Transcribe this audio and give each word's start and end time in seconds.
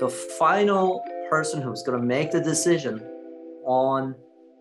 the 0.00 0.08
final 0.08 1.04
person 1.30 1.62
who's 1.62 1.82
going 1.82 1.98
to 1.98 2.04
make 2.04 2.30
the 2.30 2.40
decision 2.40 3.00
on 3.64 4.14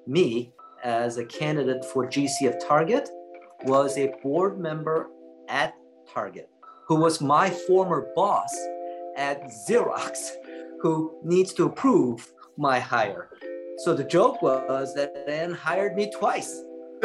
me 0.07 0.53
as 0.83 1.17
a 1.17 1.25
candidate 1.25 1.83
for 1.85 2.07
GC 2.07 2.47
of 2.47 2.65
Target 2.65 3.09
was 3.63 3.97
a 3.97 4.13
board 4.21 4.59
member 4.59 5.09
at 5.49 5.75
Target 6.13 6.49
who 6.87 6.95
was 6.95 7.21
my 7.21 7.49
former 7.49 8.07
boss 8.15 8.53
at 9.15 9.43
Xerox 9.67 10.31
who 10.81 11.17
needs 11.23 11.53
to 11.53 11.65
approve 11.65 12.33
my 12.57 12.79
hire. 12.79 13.29
So 13.77 13.93
the 13.93 14.03
joke 14.03 14.41
was 14.41 14.93
that 14.95 15.25
Anne 15.27 15.53
hired 15.53 15.95
me 15.95 16.11
twice. 16.11 16.61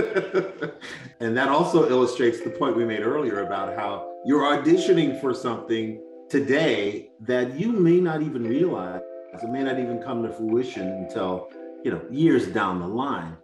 and 1.21 1.37
that 1.37 1.49
also 1.49 1.89
illustrates 1.89 2.41
the 2.41 2.51
point 2.51 2.77
we 2.77 2.85
made 2.85 3.03
earlier 3.03 3.45
about 3.45 3.77
how 3.77 4.13
you're 4.25 4.43
auditioning 4.43 5.21
for 5.21 5.33
something 5.33 6.03
today 6.29 7.11
that 7.21 7.59
you 7.59 7.73
may 7.73 8.01
not 8.01 8.23
even 8.23 8.45
realize 8.45 9.01
it 9.43 9.49
may 9.51 9.63
not 9.63 9.79
even 9.79 10.03
come 10.03 10.23
to 10.23 10.33
fruition 10.33 10.89
until 10.89 11.49
you 11.85 11.91
know 11.91 12.03
years 12.11 12.49
down 12.49 12.81
the 12.81 12.87
line. 12.87 13.37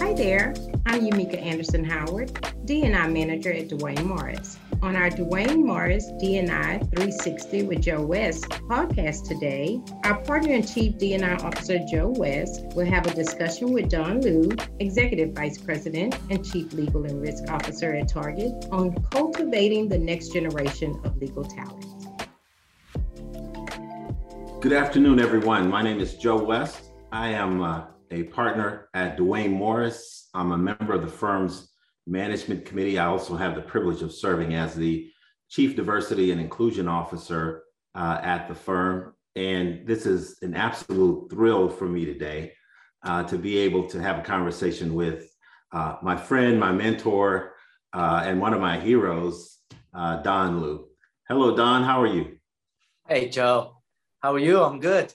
Hi 0.00 0.12
there 0.14 0.54
i'm 0.86 1.02
Yamika 1.02 1.40
Anderson 1.40 1.84
Howard, 1.84 2.32
DNI 2.64 3.12
manager 3.12 3.52
at 3.52 3.68
Duane 3.68 4.06
Morris. 4.06 4.58
On 4.82 4.96
our 4.96 5.10
Duane 5.10 5.64
Morris 5.66 6.10
DNI 6.22 6.80
360 6.80 7.64
with 7.64 7.82
Joe 7.82 8.00
West 8.00 8.48
podcast 8.48 9.28
today, 9.28 9.80
our 10.04 10.20
partner 10.22 10.54
and 10.54 10.66
chief 10.66 10.94
DNI 10.94 11.42
officer 11.42 11.78
Joe 11.90 12.08
West 12.16 12.62
will 12.74 12.86
have 12.86 13.06
a 13.06 13.14
discussion 13.14 13.72
with 13.72 13.90
Don 13.90 14.20
Liu, 14.20 14.50
executive 14.78 15.34
vice 15.34 15.58
president 15.58 16.16
and 16.30 16.44
chief 16.44 16.72
legal 16.72 17.04
and 17.04 17.20
risk 17.20 17.50
officer 17.50 17.92
at 17.94 18.08
Target, 18.08 18.66
on 18.70 18.94
cultivating 19.10 19.88
the 19.88 19.98
next 19.98 20.32
generation 20.32 20.98
of 21.04 21.16
legal 21.18 21.44
talent. 21.44 21.84
Good 24.60 24.72
afternoon, 24.72 25.20
everyone. 25.20 25.68
My 25.68 25.82
name 25.82 26.00
is 26.00 26.14
Joe 26.14 26.42
West. 26.42 26.92
I 27.12 27.28
am 27.30 27.62
uh, 27.62 27.84
a 28.10 28.24
partner 28.24 28.88
at 28.94 29.16
Duane 29.16 29.52
Morris. 29.52 30.28
I'm 30.34 30.52
a 30.52 30.58
member 30.58 30.92
of 30.92 31.02
the 31.02 31.08
firm's 31.08 31.72
management 32.06 32.64
committee. 32.64 32.98
I 32.98 33.06
also 33.06 33.36
have 33.36 33.54
the 33.54 33.62
privilege 33.62 34.02
of 34.02 34.12
serving 34.12 34.54
as 34.54 34.74
the 34.74 35.10
chief 35.48 35.76
diversity 35.76 36.32
and 36.32 36.40
inclusion 36.40 36.88
officer 36.88 37.62
uh, 37.94 38.18
at 38.22 38.48
the 38.48 38.54
firm. 38.54 39.14
And 39.36 39.86
this 39.86 40.06
is 40.06 40.38
an 40.42 40.54
absolute 40.54 41.30
thrill 41.30 41.68
for 41.68 41.86
me 41.86 42.04
today 42.04 42.52
uh, 43.04 43.22
to 43.24 43.38
be 43.38 43.58
able 43.58 43.86
to 43.88 44.00
have 44.00 44.18
a 44.18 44.22
conversation 44.22 44.94
with 44.94 45.32
uh, 45.72 45.96
my 46.02 46.16
friend, 46.16 46.58
my 46.58 46.72
mentor, 46.72 47.54
uh, 47.92 48.22
and 48.24 48.40
one 48.40 48.54
of 48.54 48.60
my 48.60 48.78
heroes, 48.78 49.58
uh, 49.94 50.16
Don 50.22 50.60
Liu. 50.60 50.88
Hello, 51.28 51.56
Don. 51.56 51.84
How 51.84 52.02
are 52.02 52.06
you? 52.06 52.38
Hey, 53.08 53.28
Joe. 53.28 53.76
How 54.20 54.32
are 54.34 54.38
you? 54.38 54.62
I'm 54.62 54.80
good. 54.80 55.12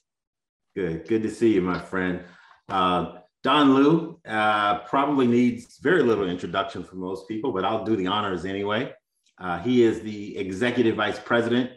Good. 0.76 1.08
Good 1.08 1.24
to 1.24 1.30
see 1.30 1.54
you, 1.54 1.62
my 1.62 1.80
friend. 1.80 2.22
Uh, 2.70 3.20
Don 3.44 3.76
Liu 3.76 4.20
uh, 4.28 4.80
probably 4.80 5.28
needs 5.28 5.78
very 5.78 6.02
little 6.02 6.28
introduction 6.28 6.84
for 6.84 6.96
most 6.96 7.28
people, 7.28 7.52
but 7.52 7.64
I'll 7.64 7.86
do 7.86 7.96
the 7.96 8.08
honors 8.08 8.44
anyway. 8.44 8.92
Uh, 9.38 9.60
he 9.60 9.84
is 9.84 10.02
the 10.02 10.36
Executive 10.38 10.96
Vice 10.96 11.20
President, 11.20 11.70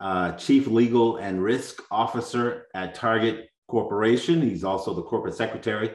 uh, 0.00 0.32
Chief 0.32 0.66
Legal 0.66 1.18
and 1.18 1.42
Risk 1.42 1.82
Officer 1.90 2.68
at 2.74 2.94
Target 2.94 3.50
Corporation. 3.68 4.40
He's 4.40 4.64
also 4.64 4.94
the 4.94 5.02
Corporate 5.02 5.34
Secretary 5.34 5.90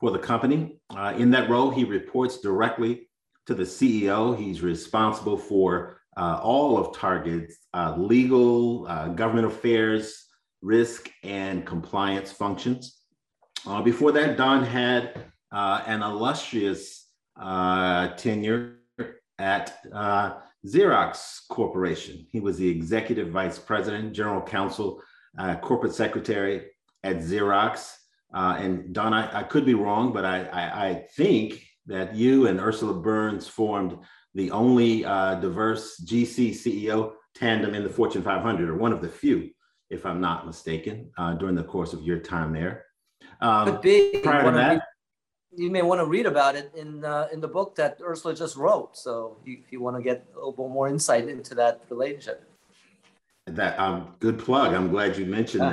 for 0.00 0.10
the 0.10 0.18
company. 0.18 0.78
Uh, 0.88 1.12
in 1.18 1.30
that 1.32 1.50
role, 1.50 1.70
he 1.70 1.84
reports 1.84 2.40
directly 2.40 3.10
to 3.46 3.54
the 3.54 3.64
CEO. 3.64 4.34
He's 4.34 4.62
responsible 4.62 5.36
for 5.36 5.98
uh, 6.16 6.40
all 6.42 6.78
of 6.78 6.96
Target's 6.96 7.58
uh, 7.74 7.94
legal, 7.98 8.84
government 9.14 9.48
affairs, 9.48 10.24
risk, 10.62 11.10
and 11.22 11.66
compliance 11.66 12.32
functions. 12.32 13.01
Uh, 13.64 13.80
before 13.80 14.10
that, 14.10 14.36
Don 14.36 14.64
had 14.64 15.26
uh, 15.52 15.82
an 15.86 16.02
illustrious 16.02 17.06
uh, 17.40 18.08
tenure 18.08 18.78
at 19.38 19.78
uh, 19.92 20.34
Xerox 20.66 21.46
Corporation. 21.48 22.26
He 22.30 22.40
was 22.40 22.58
the 22.58 22.68
executive 22.68 23.28
vice 23.28 23.58
president, 23.58 24.14
general 24.14 24.42
counsel, 24.42 25.00
uh, 25.38 25.56
corporate 25.56 25.94
secretary 25.94 26.66
at 27.04 27.18
Xerox. 27.18 27.94
Uh, 28.34 28.56
and 28.58 28.92
Don, 28.92 29.14
I, 29.14 29.40
I, 29.40 29.42
could 29.44 29.64
be 29.64 29.74
wrong, 29.74 30.12
but 30.12 30.24
I, 30.24 30.44
I, 30.44 30.88
I, 30.88 31.06
think 31.14 31.62
that 31.86 32.14
you 32.14 32.46
and 32.46 32.58
Ursula 32.58 32.94
Burns 32.94 33.46
formed 33.46 33.98
the 34.34 34.50
only 34.50 35.02
diverse 35.02 36.02
GC 36.06 36.50
CEO 36.50 37.12
tandem 37.34 37.74
in 37.74 37.82
the 37.82 37.90
Fortune 37.90 38.22
500, 38.22 38.70
or 38.70 38.76
one 38.76 38.92
of 38.92 39.02
the 39.02 39.08
few, 39.08 39.50
if 39.90 40.06
I'm 40.06 40.22
not 40.22 40.46
mistaken, 40.46 41.10
during 41.38 41.54
the 41.54 41.64
course 41.64 41.92
of 41.92 42.02
your 42.02 42.20
time 42.20 42.54
there. 42.54 42.86
Um, 43.42 43.66
Could 43.66 43.80
be. 43.82 44.20
Prior 44.22 44.44
to 44.44 44.50
that, 44.52 44.82
you 45.54 45.70
may 45.70 45.82
want 45.82 46.00
to 46.00 46.06
read 46.06 46.26
about 46.26 46.54
it 46.54 46.72
in 46.74 47.04
uh, 47.04 47.28
in 47.32 47.40
the 47.40 47.48
book 47.48 47.74
that 47.74 47.98
Ursula 48.02 48.34
just 48.34 48.56
wrote. 48.56 48.96
So 48.96 49.36
if 49.44 49.70
you 49.70 49.80
want 49.80 49.96
to 49.96 50.02
get 50.02 50.24
a 50.34 50.46
little 50.46 50.68
more 50.68 50.88
insight 50.88 51.28
into 51.28 51.54
that 51.56 51.82
relationship. 51.90 52.48
That 53.46 53.78
um, 53.78 54.14
good 54.20 54.38
plug. 54.38 54.72
I'm 54.72 54.90
glad 54.90 55.16
you 55.18 55.26
mentioned 55.26 55.64
yeah. 55.64 55.70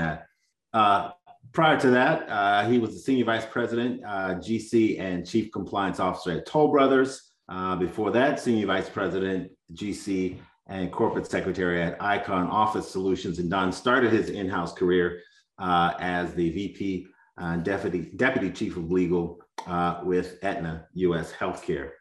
that. 0.74 0.78
Uh, 0.78 1.12
prior 1.54 1.80
to 1.80 1.92
that, 1.92 2.28
uh, 2.28 2.68
he 2.68 2.80
was 2.80 2.94
the 2.94 3.00
senior 3.00 3.26
vice 3.26 3.46
president, 3.46 4.04
uh, 4.04 4.36
GC, 4.36 5.00
and 5.00 5.26
chief 5.26 5.52
compliance 5.52 6.00
officer 6.00 6.32
at 6.32 6.48
Toll 6.48 6.70
Brothers. 6.70 7.32
Uh, 7.48 7.76
before 7.76 8.10
that, 8.12 8.40
senior 8.40 8.66
vice 8.66 8.90
president, 8.90 9.52
GC, 9.74 10.40
and 10.68 10.92
corporate 10.92 11.30
secretary 11.30 11.82
at 11.82 12.02
Icon 12.02 12.48
Office 12.48 12.90
Solutions. 12.90 13.38
And 13.38 13.50
Don 13.50 13.72
started 13.72 14.12
his 14.12 14.30
in-house 14.30 14.74
career 14.74 15.22
uh, 15.60 15.94
as 16.00 16.34
the 16.34 16.50
VP 16.50 17.08
uh, 17.40 17.58
deputy, 17.58 18.12
deputy 18.16 18.52
chief 18.52 18.78
of 18.78 18.92
legal 18.92 19.40
uh, 19.68 20.02
with 20.04 20.38
Aetna 20.44 20.88
US 20.94 21.32
Healthcare. 21.32 21.92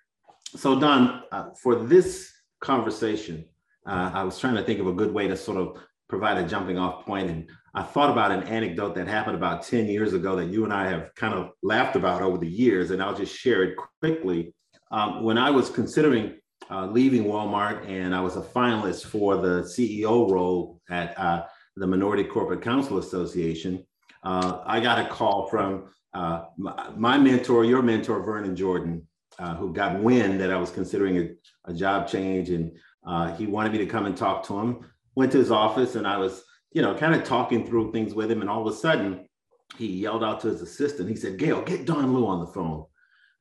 So 0.56 0.78
Don, 0.78 1.22
uh, 1.30 1.50
for 1.62 1.76
this 1.76 2.32
conversation, 2.60 3.44
uh, 3.86 4.10
I 4.12 4.22
was 4.24 4.38
trying 4.38 4.56
to 4.56 4.62
think 4.62 4.80
of 4.80 4.86
a 4.86 4.92
good 4.92 5.12
way 5.12 5.28
to 5.28 5.36
sort 5.36 5.58
of 5.58 5.78
provide 6.08 6.38
a 6.38 6.48
jumping 6.48 6.78
off 6.78 7.04
point. 7.04 7.30
And 7.30 7.48
I 7.74 7.82
thought 7.82 8.10
about 8.10 8.32
an 8.32 8.42
anecdote 8.44 8.94
that 8.94 9.06
happened 9.06 9.36
about 9.36 9.62
10 9.62 9.86
years 9.86 10.14
ago 10.14 10.36
that 10.36 10.46
you 10.46 10.64
and 10.64 10.72
I 10.72 10.88
have 10.88 11.14
kind 11.14 11.34
of 11.34 11.50
laughed 11.62 11.96
about 11.96 12.22
over 12.22 12.38
the 12.38 12.48
years, 12.48 12.90
and 12.90 13.02
I'll 13.02 13.14
just 13.14 13.34
share 13.34 13.62
it 13.62 13.76
quickly. 14.00 14.54
Um, 14.90 15.22
when 15.22 15.36
I 15.36 15.50
was 15.50 15.68
considering 15.68 16.38
uh, 16.70 16.86
leaving 16.86 17.24
Walmart 17.24 17.88
and 17.88 18.14
I 18.14 18.20
was 18.20 18.36
a 18.36 18.40
finalist 18.42 19.06
for 19.06 19.36
the 19.36 19.62
CEO 19.62 20.30
role 20.30 20.80
at 20.90 21.18
uh, 21.18 21.44
the 21.76 21.86
Minority 21.86 22.24
Corporate 22.24 22.62
Counsel 22.62 22.98
Association, 22.98 23.86
uh, 24.22 24.62
I 24.64 24.80
got 24.80 25.04
a 25.04 25.08
call 25.08 25.46
from 25.48 25.90
uh, 26.14 26.44
my, 26.56 26.90
my, 26.96 27.18
mentor, 27.18 27.64
your 27.64 27.82
mentor, 27.82 28.22
Vernon 28.22 28.56
Jordan, 28.56 29.06
uh, 29.38 29.54
who 29.54 29.72
got 29.72 30.02
wind 30.02 30.40
that 30.40 30.50
I 30.50 30.56
was 30.56 30.70
considering 30.70 31.18
a, 31.18 31.70
a 31.70 31.74
job 31.74 32.08
change, 32.08 32.50
and 32.50 32.76
uh, 33.06 33.34
he 33.34 33.46
wanted 33.46 33.72
me 33.72 33.78
to 33.78 33.86
come 33.86 34.06
and 34.06 34.16
talk 34.16 34.44
to 34.46 34.58
him. 34.58 34.84
Went 35.14 35.32
to 35.32 35.38
his 35.38 35.50
office, 35.50 35.94
and 35.94 36.06
I 36.06 36.16
was, 36.18 36.42
you 36.72 36.82
know, 36.82 36.94
kind 36.94 37.14
of 37.14 37.24
talking 37.24 37.66
through 37.66 37.92
things 37.92 38.14
with 38.14 38.30
him, 38.30 38.40
and 38.40 38.50
all 38.50 38.66
of 38.66 38.72
a 38.72 38.76
sudden, 38.76 39.28
he 39.76 39.86
yelled 39.86 40.24
out 40.24 40.40
to 40.40 40.48
his 40.48 40.62
assistant. 40.62 41.08
He 41.08 41.16
said, 41.16 41.38
"Gail, 41.38 41.62
get 41.62 41.86
Don 41.86 42.14
Liu 42.14 42.26
on 42.26 42.40
the 42.40 42.46
phone." 42.46 42.86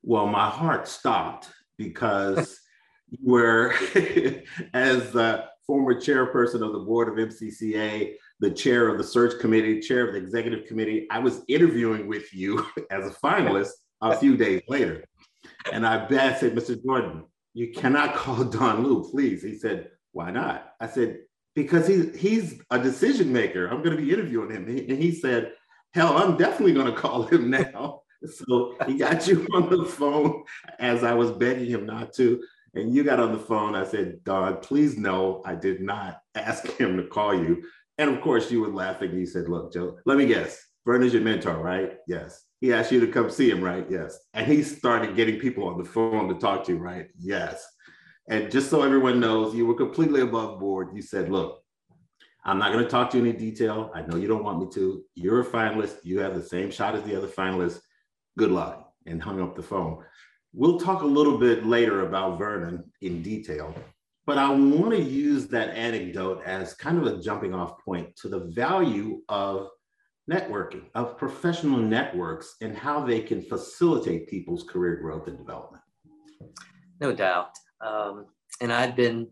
Well, 0.04 0.28
my 0.28 0.50
heart 0.50 0.88
stopped 0.88 1.50
because 1.78 2.60
you 3.10 3.20
were, 3.24 3.74
as 4.74 5.12
the 5.12 5.46
former 5.66 5.96
chairperson 5.96 6.66
of 6.66 6.74
the 6.74 6.80
board 6.80 7.08
of 7.08 7.30
MCCA, 7.30 8.14
the 8.40 8.52
chair 8.52 8.88
of 8.88 8.98
the 8.98 9.04
search 9.04 9.40
committee, 9.40 9.80
chair 9.80 10.08
of 10.08 10.14
the 10.14 10.20
executive 10.20 10.68
committee. 10.68 11.08
I 11.10 11.20
was 11.20 11.42
interviewing 11.48 12.08
with 12.08 12.34
you 12.34 12.66
as 12.92 13.08
a 13.08 13.12
finalist 13.12 13.72
a 14.02 14.16
few 14.16 14.38
days 14.38 14.62
later. 14.68 15.04
And 15.72 15.86
I 15.86 16.08
said, 16.08 16.56
Mr. 16.56 16.82
Jordan, 16.84 17.24
you 17.54 17.72
cannot 17.72 18.16
call 18.16 18.44
Don 18.44 18.84
Liu, 18.84 19.08
please. 19.10 19.42
He 19.42 19.58
said, 19.58 19.90
why 20.12 20.32
not? 20.32 20.74
I 20.80 20.88
said, 20.88 21.20
because 21.56 21.88
he, 21.88 22.10
he's 22.16 22.62
a 22.70 22.78
decision 22.78 23.34
maker. 23.34 23.68
I'm 23.68 23.82
going 23.84 23.98
to 23.98 24.02
be 24.02 24.12
interviewing 24.12 24.52
him. 24.52 24.68
And 24.68 25.02
he 25.02 25.12
said, 25.12 25.54
hell, 25.94 26.18
I'm 26.18 26.38
definitely 26.38 26.74
going 26.74 26.94
to 26.94 27.00
call 27.00 27.24
him 27.24 27.50
now. 27.74 28.02
So 28.26 28.76
he 28.86 28.96
got 28.96 29.28
you 29.28 29.48
on 29.54 29.70
the 29.70 29.86
phone 29.86 30.44
as 30.80 31.04
I 31.04 31.14
was 31.14 31.32
begging 31.32 31.70
him 31.70 31.86
not 31.86 32.14
to. 32.14 32.42
And 32.74 32.94
you 32.94 33.04
got 33.04 33.20
on 33.20 33.32
the 33.32 33.40
phone. 33.40 33.76
I 33.76 33.86
said, 33.86 34.24
Don, 34.24 34.58
please 34.58 34.98
no, 34.98 35.42
I 35.46 35.56
did 35.56 35.82
not 35.82 36.22
ask 36.36 36.68
him 36.68 36.98
to 36.98 37.04
call 37.04 37.34
you. 37.34 37.64
And 37.98 38.10
of 38.10 38.22
course, 38.22 38.52
you 38.52 38.62
were 38.62 38.70
laughing. 38.70 39.14
You 39.14 39.26
said, 39.26 39.50
Look, 39.50 39.74
Joe, 39.74 39.98
let 40.06 40.18
me 40.18 40.26
guess. 40.26 40.64
Vernon's 40.86 41.14
your 41.14 41.24
mentor, 41.24 41.58
right? 41.58 41.98
Yes. 42.08 42.46
He 42.62 42.74
asked 42.74 42.92
you 42.92 43.00
to 43.02 43.08
come 43.08 43.30
see 43.30 43.50
him, 43.50 43.62
right? 43.62 43.86
Yes. 43.90 44.18
And 44.34 44.48
he 44.48 44.64
started 44.64 45.16
getting 45.16 45.40
people 45.40 45.68
on 45.68 45.78
the 45.78 45.84
phone 45.84 46.30
to 46.30 46.36
talk 46.36 46.64
to 46.66 46.74
you, 46.74 46.78
right? 46.78 47.08
Yes. 47.18 47.66
And 48.30 48.52
just 48.52 48.70
so 48.70 48.82
everyone 48.84 49.20
knows, 49.20 49.54
you 49.54 49.66
were 49.66 49.76
completely 49.76 50.22
above 50.22 50.60
board. 50.60 50.90
You 50.94 51.02
said, 51.02 51.30
Look, 51.30 51.62
I'm 52.46 52.60
not 52.60 52.72
going 52.72 52.84
to 52.84 52.90
talk 52.90 53.10
to 53.12 53.18
you 53.18 53.24
in 53.24 53.30
any 53.30 53.38
detail. 53.38 53.92
I 53.94 54.02
know 54.02 54.18
you 54.18 54.28
don't 54.28 54.44
want 54.44 54.60
me 54.60 54.68
to. 54.74 55.04
You're 55.16 55.42
a 55.42 55.46
finalist. 55.46 55.98
You 56.04 56.20
have 56.20 56.36
the 56.36 56.44
same 56.44 56.72
shot 56.72 56.96
as 56.96 57.04
the 57.04 57.16
other 57.16 57.28
finalists. 57.28 57.82
Good 58.38 58.52
luck. 58.52 58.94
And 59.06 59.22
hung 59.22 59.42
up 59.42 59.56
the 59.56 59.64
phone. 59.64 60.04
We'll 60.54 60.80
talk 60.80 61.02
a 61.02 61.06
little 61.06 61.38
bit 61.38 61.66
later 61.66 62.08
about 62.08 62.38
Vernon 62.38 62.84
in 63.02 63.22
detail. 63.22 63.74
But 64.28 64.38
I 64.38 64.50
want 64.50 64.92
to 64.92 65.02
use 65.02 65.48
that 65.48 65.70
anecdote 65.70 66.44
as 66.46 66.74
kind 66.74 66.98
of 66.98 67.08
a 67.08 67.22
jumping 67.22 67.54
off 67.54 67.80
point 67.80 68.14
to 68.18 68.28
the 68.28 68.42
value 68.42 69.22
of 69.30 69.70
networking, 70.30 70.84
of 70.96 71.18
professional 71.18 71.78
networks, 71.78 72.58
and 72.62 72.78
how 72.78 73.06
they 73.06 73.22
can 73.22 73.42
facilitate 73.42 74.28
people's 74.28 74.64
career 74.64 74.98
growth 74.98 75.28
and 75.28 75.38
development. 75.38 75.82
No 77.00 77.16
doubt. 77.16 77.52
Um, 77.80 78.26
and 78.60 78.74
I've 78.74 78.98
been 78.98 79.30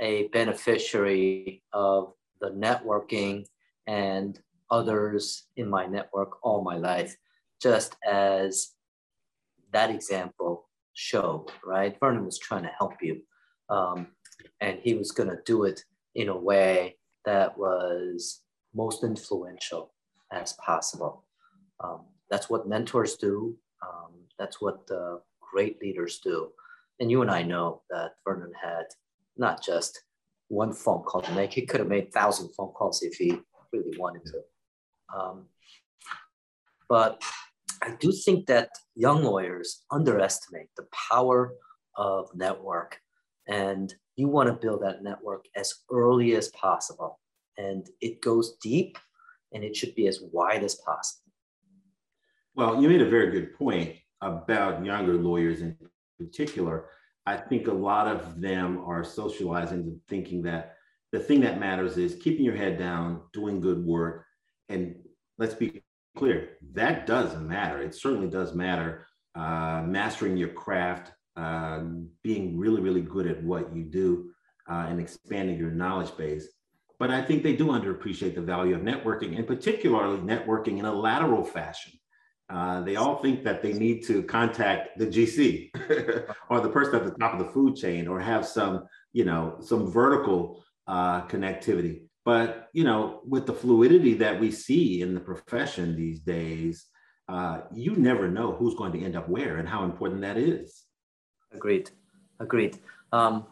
a 0.00 0.26
beneficiary 0.32 1.62
of 1.72 2.12
the 2.40 2.50
networking 2.50 3.46
and 3.86 4.36
others 4.72 5.44
in 5.56 5.70
my 5.70 5.86
network 5.86 6.38
all 6.42 6.64
my 6.64 6.76
life, 6.76 7.16
just 7.62 7.94
as 8.04 8.72
that 9.72 9.90
example 9.90 10.68
showed, 10.94 11.46
right? 11.64 11.96
Vernon 12.00 12.24
was 12.24 12.40
trying 12.40 12.64
to 12.64 12.72
help 12.76 12.94
you. 13.00 13.20
Um, 13.68 14.08
and 14.60 14.78
he 14.80 14.94
was 14.94 15.12
going 15.12 15.28
to 15.28 15.38
do 15.44 15.64
it 15.64 15.84
in 16.14 16.28
a 16.28 16.36
way 16.36 16.96
that 17.24 17.56
was 17.58 18.42
most 18.74 19.04
influential 19.04 19.92
as 20.32 20.54
possible. 20.54 21.24
Um, 21.82 22.02
that's 22.30 22.48
what 22.48 22.68
mentors 22.68 23.16
do. 23.16 23.56
Um, 23.86 24.12
that's 24.38 24.60
what 24.60 24.88
great 25.40 25.80
leaders 25.80 26.18
do. 26.22 26.50
And 27.00 27.10
you 27.10 27.22
and 27.22 27.30
I 27.30 27.42
know 27.42 27.82
that 27.90 28.12
Vernon 28.24 28.52
had 28.60 28.86
not 29.36 29.62
just 29.62 30.02
one 30.48 30.72
phone 30.72 31.02
call 31.02 31.22
to 31.22 31.32
make, 31.32 31.52
he 31.52 31.66
could 31.66 31.80
have 31.80 31.88
made 31.88 32.12
thousand 32.12 32.50
phone 32.56 32.72
calls 32.72 33.02
if 33.02 33.14
he 33.16 33.38
really 33.72 33.96
wanted 33.98 34.22
to. 34.26 34.40
Um, 35.18 35.46
but 36.88 37.22
I 37.82 37.90
do 37.98 38.12
think 38.12 38.46
that 38.46 38.70
young 38.94 39.22
lawyers 39.22 39.84
underestimate 39.90 40.68
the 40.76 40.86
power 41.10 41.52
of 41.96 42.30
network. 42.34 43.00
And 43.48 43.94
you 44.16 44.28
want 44.28 44.48
to 44.48 44.54
build 44.54 44.82
that 44.82 45.02
network 45.02 45.44
as 45.54 45.74
early 45.90 46.34
as 46.34 46.48
possible. 46.48 47.20
And 47.58 47.88
it 48.00 48.20
goes 48.20 48.56
deep 48.60 48.98
and 49.52 49.62
it 49.62 49.76
should 49.76 49.94
be 49.94 50.08
as 50.08 50.20
wide 50.32 50.64
as 50.64 50.74
possible. 50.74 51.30
Well, 52.54 52.80
you 52.80 52.88
made 52.88 53.02
a 53.02 53.08
very 53.08 53.30
good 53.30 53.54
point 53.54 53.96
about 54.22 54.84
younger 54.84 55.14
lawyers 55.14 55.60
in 55.60 55.76
particular. 56.18 56.86
I 57.26 57.36
think 57.36 57.66
a 57.66 57.72
lot 57.72 58.08
of 58.08 58.40
them 58.40 58.82
are 58.86 59.04
socializing 59.04 59.80
and 59.80 60.00
thinking 60.08 60.42
that 60.42 60.76
the 61.12 61.18
thing 61.18 61.40
that 61.40 61.60
matters 61.60 61.98
is 61.98 62.16
keeping 62.16 62.44
your 62.44 62.56
head 62.56 62.78
down, 62.78 63.22
doing 63.32 63.60
good 63.60 63.84
work. 63.84 64.24
And 64.68 64.96
let's 65.38 65.54
be 65.54 65.82
clear, 66.16 66.50
that 66.72 67.06
doesn't 67.06 67.46
matter. 67.46 67.82
It 67.82 67.94
certainly 67.94 68.28
does 68.28 68.54
matter. 68.54 69.06
Uh, 69.34 69.82
mastering 69.86 70.36
your 70.36 70.48
craft, 70.48 71.12
uh, 71.36 71.80
being 72.22 72.58
really, 72.58 72.80
really 72.80 73.02
good 73.02 73.26
at 73.26 73.42
what 73.42 73.74
you 73.74 73.84
do, 73.84 74.30
uh, 74.68 74.86
and 74.88 75.00
expanding 75.00 75.58
your 75.58 75.70
knowledge 75.70 76.16
base. 76.16 76.48
But 76.98 77.10
I 77.10 77.22
think 77.22 77.42
they 77.42 77.54
do 77.54 77.66
underappreciate 77.66 78.34
the 78.34 78.40
value 78.40 78.74
of 78.74 78.80
networking, 78.82 79.36
and 79.36 79.46
particularly 79.46 80.18
networking 80.18 80.78
in 80.78 80.86
a 80.86 80.92
lateral 80.92 81.44
fashion. 81.44 81.92
Uh, 82.48 82.80
they 82.82 82.96
all 82.96 83.16
think 83.16 83.42
that 83.42 83.60
they 83.60 83.72
need 83.72 84.04
to 84.06 84.22
contact 84.22 84.96
the 84.98 85.06
GC 85.06 85.70
or 86.48 86.60
the 86.60 86.68
person 86.68 86.94
at 86.94 87.04
the 87.04 87.18
top 87.18 87.32
of 87.32 87.40
the 87.40 87.52
food 87.52 87.74
chain 87.74 88.06
or 88.06 88.20
have 88.20 88.46
some, 88.46 88.84
you 89.12 89.24
know, 89.24 89.56
some 89.60 89.90
vertical 89.90 90.64
uh, 90.86 91.22
connectivity. 91.26 92.02
But 92.24 92.68
you 92.72 92.84
know, 92.84 93.20
with 93.24 93.46
the 93.46 93.52
fluidity 93.52 94.14
that 94.14 94.40
we 94.40 94.50
see 94.50 95.00
in 95.00 95.14
the 95.14 95.20
profession 95.20 95.96
these 95.96 96.20
days, 96.20 96.86
uh, 97.28 97.62
you 97.72 97.96
never 97.96 98.28
know 98.28 98.52
who's 98.52 98.74
going 98.74 98.92
to 98.92 99.02
end 99.02 99.16
up 99.16 99.28
where 99.28 99.56
and 99.58 99.68
how 99.68 99.84
important 99.84 100.22
that 100.22 100.36
is. 100.36 100.85
Agreed. 101.52 101.90
Agreed. 102.40 102.78
Um, 103.12 103.46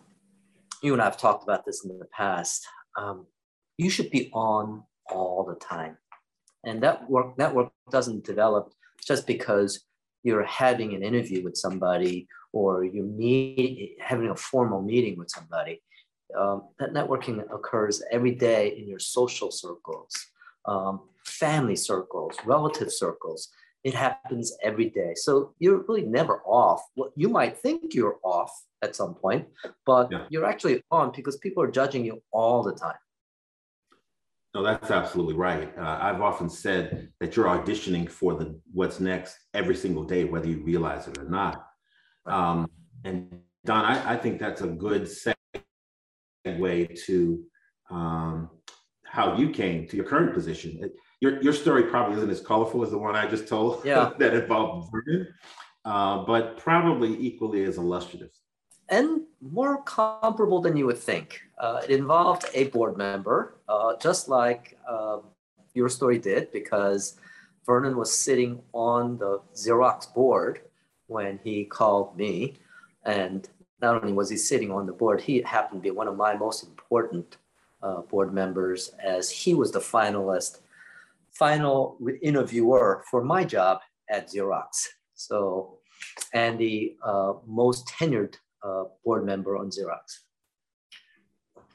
you 0.82 0.92
and 0.92 1.00
I 1.00 1.06
have 1.06 1.16
talked 1.16 1.44
about 1.44 1.64
this 1.64 1.84
in 1.84 1.98
the 1.98 2.06
past. 2.06 2.66
Um, 2.96 3.26
you 3.78 3.90
should 3.90 4.10
be 4.10 4.30
on 4.32 4.82
all 5.10 5.44
the 5.44 5.54
time, 5.54 5.96
and 6.64 6.82
that 6.82 7.08
work 7.08 7.38
network 7.38 7.72
doesn't 7.90 8.24
develop 8.24 8.72
just 9.06 9.26
because 9.26 9.84
you're 10.22 10.44
having 10.44 10.94
an 10.94 11.02
interview 11.02 11.42
with 11.42 11.56
somebody 11.56 12.26
or 12.52 12.84
you 12.84 13.02
meet 13.02 13.96
having 14.00 14.30
a 14.30 14.36
formal 14.36 14.80
meeting 14.80 15.18
with 15.18 15.30
somebody. 15.30 15.82
Um, 16.38 16.68
that 16.78 16.92
networking 16.92 17.42
occurs 17.52 18.02
every 18.10 18.32
day 18.32 18.76
in 18.78 18.88
your 18.88 18.98
social 18.98 19.50
circles, 19.50 20.12
um, 20.66 21.02
family 21.24 21.76
circles, 21.76 22.36
relative 22.44 22.90
circles. 22.92 23.48
It 23.84 23.94
happens 23.94 24.56
every 24.62 24.88
day. 24.88 25.12
So 25.14 25.54
you're 25.58 25.84
really 25.86 26.06
never 26.06 26.40
off. 26.46 26.82
What 26.94 27.12
you 27.16 27.28
might 27.28 27.58
think 27.58 27.94
you're 27.94 28.18
off 28.24 28.50
at 28.82 28.96
some 28.96 29.14
point, 29.14 29.46
but 29.84 30.10
yeah. 30.10 30.24
you're 30.30 30.46
actually 30.46 30.82
on 30.90 31.12
because 31.14 31.36
people 31.36 31.62
are 31.62 31.70
judging 31.70 32.04
you 32.04 32.22
all 32.32 32.62
the 32.62 32.72
time. 32.72 32.96
No, 34.54 34.62
that's 34.62 34.90
absolutely 34.90 35.34
right. 35.34 35.76
Uh, 35.76 35.98
I've 36.00 36.20
often 36.20 36.48
said 36.48 37.08
that 37.20 37.34
you're 37.34 37.46
auditioning 37.46 38.08
for 38.08 38.34
the 38.34 38.58
what's 38.72 39.00
next 39.00 39.36
every 39.52 39.74
single 39.74 40.04
day, 40.04 40.24
whether 40.24 40.46
you 40.46 40.62
realize 40.62 41.08
it 41.08 41.18
or 41.18 41.28
not. 41.28 41.66
Um, 42.24 42.70
and 43.04 43.40
Don, 43.64 43.84
I, 43.84 44.14
I, 44.14 44.16
think 44.16 44.38
that's 44.38 44.62
a 44.62 44.68
good 44.68 45.08
segue 46.46 47.04
to 47.04 47.44
um, 47.90 48.50
how 49.04 49.36
you 49.36 49.50
came 49.50 49.88
to 49.88 49.96
your 49.96 50.06
current 50.06 50.32
position. 50.32 50.90
Your, 51.24 51.42
your 51.42 51.52
story 51.54 51.84
probably 51.84 52.16
isn't 52.18 52.30
as 52.30 52.42
colorful 52.42 52.82
as 52.84 52.90
the 52.90 52.98
one 52.98 53.16
I 53.16 53.26
just 53.26 53.48
told 53.48 53.82
yeah. 53.84 54.12
that 54.18 54.34
involved 54.34 54.90
Vernon, 54.92 55.28
uh, 55.84 56.18
but 56.24 56.58
probably 56.58 57.12
equally 57.18 57.64
as 57.64 57.78
illustrative 57.78 58.30
and 58.88 59.22
more 59.40 59.82
comparable 59.82 60.60
than 60.60 60.76
you 60.76 60.86
would 60.86 60.98
think. 60.98 61.40
Uh, 61.58 61.80
it 61.84 61.90
involved 61.90 62.44
a 62.54 62.64
board 62.64 62.96
member, 62.96 63.56
uh, 63.68 63.94
just 63.96 64.28
like 64.28 64.78
uh, 64.88 65.18
your 65.74 65.88
story 65.88 66.18
did, 66.18 66.52
because 66.52 67.16
Vernon 67.64 67.96
was 67.96 68.12
sitting 68.12 68.60
on 68.72 69.18
the 69.18 69.40
Xerox 69.54 70.12
board 70.12 70.60
when 71.06 71.38
he 71.42 71.64
called 71.64 72.16
me. 72.16 72.54
And 73.04 73.48
not 73.80 74.02
only 74.02 74.12
was 74.12 74.30
he 74.30 74.36
sitting 74.36 74.70
on 74.70 74.86
the 74.86 74.92
board, 74.92 75.20
he 75.20 75.42
happened 75.42 75.82
to 75.82 75.88
be 75.88 75.90
one 75.90 76.08
of 76.08 76.16
my 76.16 76.34
most 76.36 76.64
important 76.64 77.38
uh, 77.82 78.02
board 78.02 78.32
members, 78.32 78.90
as 79.02 79.30
he 79.30 79.54
was 79.54 79.72
the 79.72 79.78
finalist, 79.78 80.60
final 81.38 81.98
interviewer 82.22 83.04
for 83.10 83.22
my 83.22 83.44
job 83.44 83.80
at 84.10 84.28
Xerox. 84.28 84.86
So, 85.14 85.78
and 86.32 86.58
the 86.58 86.96
uh, 87.02 87.34
most 87.46 87.86
tenured 87.88 88.34
uh, 88.62 88.84
board 89.04 89.24
member 89.24 89.56
on 89.56 89.70
Xerox. 89.70 90.20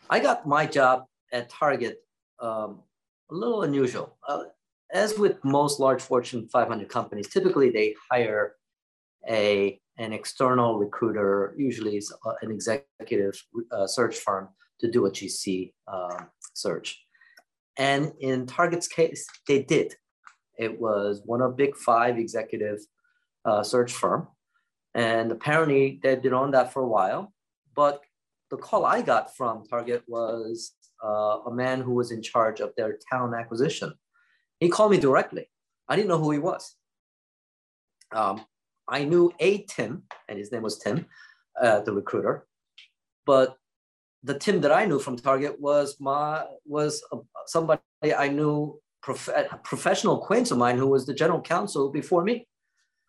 I 0.10 0.20
got 0.20 0.48
my 0.48 0.66
job 0.66 1.06
at 1.32 1.50
Target 1.50 2.04
um, 2.40 2.82
a 3.32 3.36
little 3.36 3.64
unusual. 3.64 4.18
Uh, 4.28 4.44
as 4.92 5.18
with 5.20 5.44
most 5.44 5.80
large 5.80 6.02
Fortune 6.02 6.48
500 6.52 6.90
companies, 6.90 7.30
typically 7.30 7.70
they 7.70 7.96
hire 8.12 8.56
a 9.30 9.80
an 9.98 10.14
external 10.14 10.80
recruiter, 10.80 11.54
usually 11.58 12.02
uh, 12.26 12.32
an 12.42 12.52
executive 12.52 13.44
uh, 13.72 13.86
search 13.86 14.18
firm, 14.18 14.48
to 14.80 14.90
do 14.90 15.06
a 15.06 15.12
GC 15.12 15.74
um, 15.92 16.30
search. 16.54 17.04
And 17.80 18.12
in 18.20 18.46
Target's 18.46 18.88
case, 18.88 19.26
they 19.48 19.64
did. 19.64 19.96
It 20.58 20.80
was 20.80 21.22
one 21.26 21.42
of 21.42 21.56
big 21.56 21.76
five 21.78 22.18
executive 22.18 22.80
uh, 23.46 23.64
search 23.64 23.94
firm. 23.94 24.28
And 24.94 25.32
apparently 25.32 26.00
they've 26.04 26.22
been 26.22 26.34
on 26.34 26.52
that 26.52 26.74
for 26.74 26.82
a 26.82 26.88
while. 26.88 27.34
But 27.76 28.02
the 28.52 28.58
call 28.58 28.86
I 28.86 29.02
got 29.02 29.36
from 29.38 29.66
Target 29.66 30.04
was 30.08 30.74
uh, 31.04 31.40
a 31.48 31.52
man 31.54 31.80
who 31.80 31.94
was 31.94 32.12
in 32.12 32.22
charge 32.22 32.60
of 32.60 32.74
their 32.76 33.00
talent 33.10 33.34
acquisition. 33.34 33.94
He 34.60 34.68
called 34.68 34.92
me 34.92 35.00
directly. 35.00 35.50
I 35.88 35.96
didn't 35.96 36.10
know 36.10 36.18
who 36.18 36.32
he 36.32 36.40
was. 36.40 36.76
Um, 38.12 38.46
I 38.90 39.06
knew 39.06 39.32
a 39.40 39.64
Tim, 39.64 40.04
and 40.28 40.38
his 40.38 40.52
name 40.52 40.64
was 40.64 40.80
Tim, 40.80 41.06
uh, 41.62 41.80
the 41.82 41.94
recruiter. 41.94 42.46
But 43.26 43.56
the 44.24 44.38
Tim 44.38 44.62
that 44.62 44.72
I 44.72 44.86
knew 44.86 45.00
from 45.00 45.16
Target 45.16 45.60
was 45.60 45.98
my 46.00 46.46
was 46.66 47.04
uh, 47.12 47.18
somebody 47.48 47.82
I 48.04 48.28
knew, 48.30 48.80
prof- 49.02 49.30
professional 49.64 50.22
acquaintance 50.22 50.52
of 50.52 50.58
mine 50.58 50.78
who 50.78 50.88
was 50.88 51.06
the 51.06 51.14
general 51.14 51.42
counsel 51.42 51.90
before 51.90 52.24
me. 52.24 52.48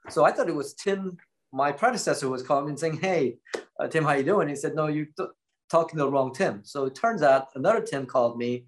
So 0.08 0.24
I 0.24 0.32
thought 0.32 0.48
it 0.48 0.54
was 0.54 0.74
Tim 0.74 1.18
my 1.52 1.72
predecessor 1.72 2.28
was 2.28 2.42
calling 2.42 2.66
me 2.66 2.70
and 2.70 2.78
saying, 2.78 2.98
"Hey, 3.00 3.38
uh, 3.78 3.88
Tim, 3.88 4.04
how 4.04 4.12
you 4.12 4.22
doing?" 4.22 4.48
He 4.48 4.56
said, 4.56 4.74
"No, 4.74 4.86
you're 4.86 5.06
t- 5.16 5.26
talking 5.70 5.98
to 5.98 6.04
the 6.04 6.10
wrong 6.10 6.32
Tim." 6.32 6.64
So 6.64 6.84
it 6.86 6.94
turns 6.94 7.22
out 7.22 7.48
another 7.54 7.80
Tim 7.80 8.06
called 8.06 8.38
me 8.38 8.66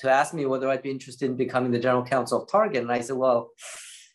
to 0.00 0.10
ask 0.10 0.34
me 0.34 0.46
whether 0.46 0.68
I'd 0.68 0.82
be 0.82 0.90
interested 0.90 1.30
in 1.30 1.36
becoming 1.36 1.70
the 1.70 1.78
general 1.78 2.04
counsel 2.04 2.42
of 2.42 2.48
Target, 2.48 2.82
and 2.82 2.92
I 2.92 3.00
said, 3.00 3.16
"Well, 3.16 3.50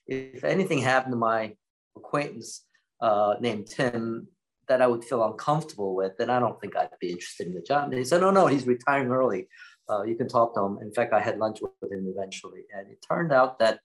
if 0.07 0.43
anything 0.43 0.79
happened 0.79 1.13
to 1.13 1.17
my 1.17 1.55
acquaintance 1.95 2.65
uh, 3.01 3.35
named 3.39 3.67
Tim 3.67 4.27
that 4.69 4.81
I 4.81 4.87
would 4.87 5.03
feel 5.03 5.25
uncomfortable 5.25 5.95
with, 5.95 6.13
then 6.17 6.29
I 6.29 6.39
don't 6.39 6.59
think 6.61 6.75
I'd 6.75 6.89
be 7.01 7.11
interested 7.11 7.47
in 7.47 7.53
the 7.53 7.61
job." 7.61 7.89
And 7.89 7.99
he 7.99 8.05
said, 8.05 8.21
"No, 8.21 8.31
no, 8.31 8.47
he's 8.47 8.65
retiring 8.65 9.09
early. 9.09 9.49
Uh, 9.89 10.03
you 10.03 10.15
can 10.15 10.29
talk 10.29 10.53
to 10.55 10.61
him." 10.61 10.79
In 10.81 10.93
fact, 10.93 11.13
I 11.13 11.19
had 11.19 11.37
lunch 11.37 11.59
with 11.61 11.91
him 11.91 12.07
eventually, 12.07 12.63
and 12.73 12.87
it 12.87 13.03
turned 13.07 13.33
out 13.33 13.59
that. 13.59 13.79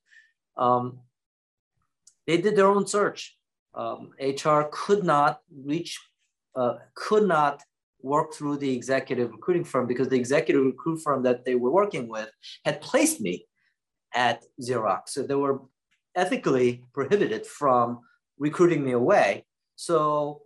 Um, 0.56 1.00
they 2.26 2.38
did 2.38 2.56
their 2.56 2.68
own 2.68 2.86
search 2.86 3.36
um, 3.74 4.10
HR 4.20 4.62
could 4.70 5.04
not 5.04 5.40
reach, 5.64 5.98
uh, 6.54 6.74
could 6.94 7.26
not 7.26 7.62
work 8.02 8.34
through 8.34 8.58
the 8.58 8.72
executive 8.72 9.30
recruiting 9.30 9.64
firm 9.64 9.86
because 9.86 10.08
the 10.08 10.16
executive 10.16 10.64
recruit 10.64 11.00
firm 11.02 11.22
that 11.22 11.44
they 11.44 11.54
were 11.54 11.70
working 11.70 12.08
with 12.08 12.30
had 12.64 12.80
placed 12.80 13.20
me 13.20 13.46
at 14.14 14.44
Xerox. 14.60 15.08
So 15.08 15.22
they 15.22 15.34
were 15.34 15.62
ethically 16.14 16.84
prohibited 16.92 17.46
from 17.46 18.00
recruiting 18.38 18.84
me 18.84 18.92
away. 18.92 19.46
So 19.76 20.42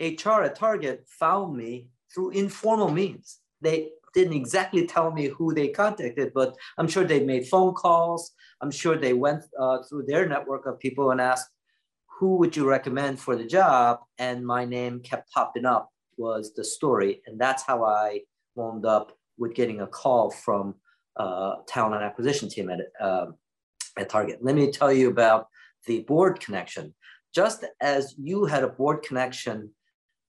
HR 0.00 0.42
at 0.42 0.56
Target 0.56 1.04
found 1.06 1.56
me 1.56 1.88
through 2.12 2.30
informal 2.30 2.90
means. 2.90 3.38
They 3.60 3.90
didn't 4.14 4.32
exactly 4.32 4.86
tell 4.86 5.12
me 5.12 5.26
who 5.26 5.54
they 5.54 5.68
contacted, 5.68 6.32
but 6.34 6.56
I'm 6.78 6.88
sure 6.88 7.04
they 7.04 7.24
made 7.24 7.46
phone 7.46 7.74
calls. 7.74 8.32
I'm 8.60 8.70
sure 8.70 8.96
they 8.96 9.12
went 9.12 9.44
uh, 9.58 9.78
through 9.88 10.04
their 10.06 10.26
network 10.28 10.66
of 10.66 10.80
people 10.80 11.10
and 11.10 11.20
asked, 11.20 11.48
who 12.18 12.36
would 12.36 12.56
you 12.56 12.68
recommend 12.68 13.18
for 13.18 13.36
the 13.36 13.46
job? 13.46 14.00
And 14.18 14.46
my 14.46 14.64
name 14.64 15.00
kept 15.00 15.30
popping 15.32 15.64
up 15.64 15.90
was 16.16 16.52
the 16.54 16.64
story. 16.64 17.22
And 17.26 17.40
that's 17.40 17.62
how 17.62 17.84
I 17.84 18.22
wound 18.54 18.84
up 18.84 19.12
with 19.38 19.54
getting 19.54 19.80
a 19.80 19.86
call 19.86 20.30
from 20.30 20.74
uh, 21.16 21.56
talent 21.66 22.02
acquisition 22.02 22.48
team 22.48 22.68
at, 22.70 22.80
uh, 23.00 23.26
at 23.98 24.08
Target. 24.10 24.40
Let 24.42 24.54
me 24.54 24.70
tell 24.70 24.92
you 24.92 25.08
about 25.08 25.46
the 25.86 26.00
board 26.00 26.40
connection. 26.40 26.94
Just 27.34 27.64
as 27.80 28.14
you 28.18 28.44
had 28.44 28.64
a 28.64 28.68
board 28.68 29.02
connection 29.02 29.70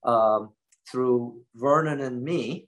um, 0.04 0.52
through 0.90 1.42
Vernon 1.56 2.02
and 2.02 2.24
me, 2.24 2.68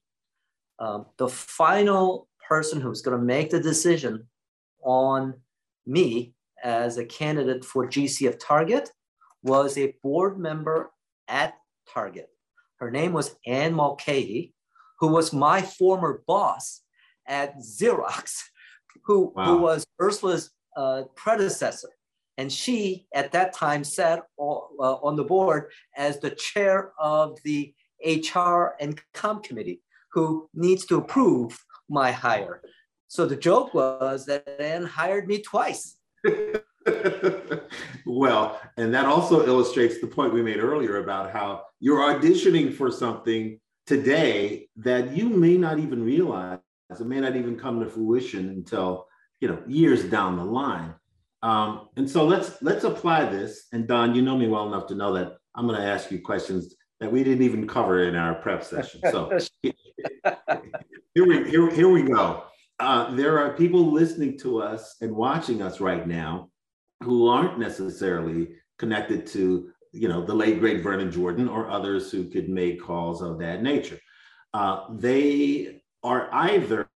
um, 0.79 1.05
the 1.17 1.27
final 1.27 2.27
person 2.47 2.81
who's 2.81 3.01
going 3.01 3.17
to 3.17 3.23
make 3.23 3.49
the 3.49 3.59
decision 3.59 4.27
on 4.83 5.33
me 5.85 6.33
as 6.63 6.97
a 6.97 7.05
candidate 7.05 7.65
for 7.65 7.87
GCF 7.87 8.39
Target 8.39 8.89
was 9.43 9.77
a 9.77 9.95
board 10.01 10.39
member 10.39 10.91
at 11.27 11.55
Target. 11.93 12.29
Her 12.79 12.89
name 12.89 13.13
was 13.13 13.35
Anne 13.45 13.73
Mulcahy, 13.73 14.53
who 14.99 15.07
was 15.07 15.33
my 15.33 15.61
former 15.61 16.23
boss 16.25 16.81
at 17.27 17.57
Xerox, 17.57 18.41
who, 19.05 19.33
wow. 19.35 19.45
who 19.45 19.57
was 19.57 19.85
Ursula's 20.01 20.51
uh, 20.75 21.03
predecessor. 21.15 21.89
And 22.37 22.51
she, 22.51 23.07
at 23.13 23.31
that 23.33 23.53
time, 23.53 23.83
sat 23.83 24.23
uh, 24.39 24.41
on 24.41 25.15
the 25.15 25.23
board 25.23 25.71
as 25.95 26.19
the 26.19 26.31
chair 26.31 26.91
of 26.99 27.37
the 27.43 27.73
HR 28.03 28.73
and 28.79 28.99
comp 29.13 29.43
committee, 29.43 29.81
who 30.11 30.49
needs 30.53 30.85
to 30.87 30.97
approve 30.97 31.63
my 31.89 32.11
hire. 32.11 32.61
So 33.07 33.25
the 33.25 33.35
joke 33.35 33.73
was 33.73 34.25
that 34.25 34.47
Anne 34.59 34.85
hired 34.85 35.27
me 35.27 35.41
twice. 35.41 35.97
well, 38.05 38.59
and 38.77 38.93
that 38.93 39.05
also 39.05 39.45
illustrates 39.45 40.01
the 40.01 40.07
point 40.07 40.33
we 40.33 40.41
made 40.41 40.59
earlier 40.59 40.97
about 40.97 41.31
how 41.31 41.63
you're 41.79 41.99
auditioning 41.99 42.73
for 42.73 42.91
something 42.91 43.59
today 43.85 44.67
that 44.77 45.15
you 45.15 45.29
may 45.29 45.57
not 45.57 45.77
even 45.79 46.03
realize 46.03 46.59
it 46.89 47.05
may 47.05 47.19
not 47.19 47.35
even 47.35 47.57
come 47.57 47.79
to 47.79 47.89
fruition 47.89 48.49
until 48.49 49.07
you 49.41 49.47
know 49.47 49.61
years 49.67 50.03
down 50.05 50.37
the 50.37 50.43
line 50.43 50.93
um, 51.43 51.89
and 51.97 52.09
so 52.09 52.25
let's 52.25 52.61
let's 52.61 52.85
apply 52.85 53.25
this. 53.25 53.67
And 53.73 53.87
don 53.87 54.15
you 54.15 54.21
know 54.21 54.37
me 54.37 54.47
well 54.47 54.67
enough 54.67 54.87
to 54.87 54.95
know 54.95 55.13
that 55.13 55.33
i'm 55.55 55.67
going 55.67 55.79
to 55.79 55.85
ask 55.85 56.09
you 56.09 56.19
questions 56.19 56.75
that 57.03 57.11
we 57.11 57.21
didn't 57.21 57.43
even 57.43 57.67
cover 57.67 58.03
in 58.07 58.15
our 58.15 58.33
prep 58.35 58.63
session. 58.63 59.01
So 59.11 59.37
here 59.61 61.27
we 61.27 61.49
here, 61.49 61.69
here 61.69 61.89
we 61.89 62.03
go. 62.03 62.45
Uh, 62.79 63.13
there 63.13 63.37
are 63.39 63.57
people 63.57 63.91
listening 63.91 64.39
to 64.39 64.61
us 64.61 64.95
and 65.01 65.13
watching 65.13 65.61
us 65.61 65.81
right 65.81 66.07
now 66.07 66.49
who 67.01 67.27
aren't 67.27 67.59
necessarily 67.59 68.55
connected 68.79 69.27
to 69.27 69.69
you 69.91 70.07
know 70.07 70.23
the 70.25 70.33
late 70.33 70.59
great 70.59 70.81
vernon 70.81 71.11
jordan 71.11 71.47
or 71.49 71.69
others 71.69 72.09
who 72.09 72.29
could 72.29 72.47
make 72.47 72.81
calls 72.81 73.21
of 73.21 73.37
that 73.39 73.61
nature. 73.61 73.99
Uh, 74.53 74.85
they 74.95 75.81
are 76.03 76.29
either 76.31 76.89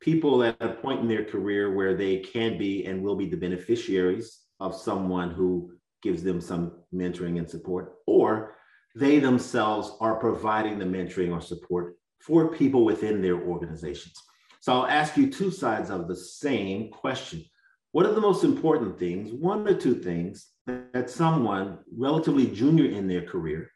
people 0.00 0.42
at 0.42 0.56
a 0.60 0.70
point 0.70 1.00
in 1.00 1.08
their 1.08 1.24
career 1.24 1.74
where 1.74 1.94
they 1.94 2.18
can 2.18 2.58
be 2.58 2.86
and 2.86 3.02
will 3.02 3.16
be 3.16 3.28
the 3.28 3.36
beneficiaries 3.36 4.40
of 4.58 4.74
someone 4.74 5.30
who 5.30 5.72
gives 6.02 6.22
them 6.22 6.40
some 6.40 6.72
mentoring 6.94 7.38
and 7.38 7.48
support, 7.48 7.94
or 8.06 8.56
they 8.94 9.18
themselves 9.18 9.92
are 10.00 10.16
providing 10.16 10.78
the 10.78 10.84
mentoring 10.84 11.32
or 11.32 11.40
support 11.40 11.96
for 12.18 12.48
people 12.48 12.84
within 12.84 13.20
their 13.20 13.40
organizations. 13.40 14.14
So 14.60 14.72
I'll 14.72 14.86
ask 14.86 15.16
you 15.16 15.30
two 15.30 15.50
sides 15.50 15.90
of 15.90 16.08
the 16.08 16.16
same 16.16 16.90
question. 16.90 17.44
What 17.92 18.06
are 18.06 18.12
the 18.12 18.20
most 18.20 18.44
important 18.44 18.98
things, 18.98 19.32
one 19.32 19.66
or 19.66 19.74
two 19.74 19.96
things, 19.96 20.48
that 20.66 21.10
someone 21.10 21.78
relatively 21.96 22.46
junior 22.46 22.90
in 22.90 23.08
their 23.08 23.22
career 23.22 23.70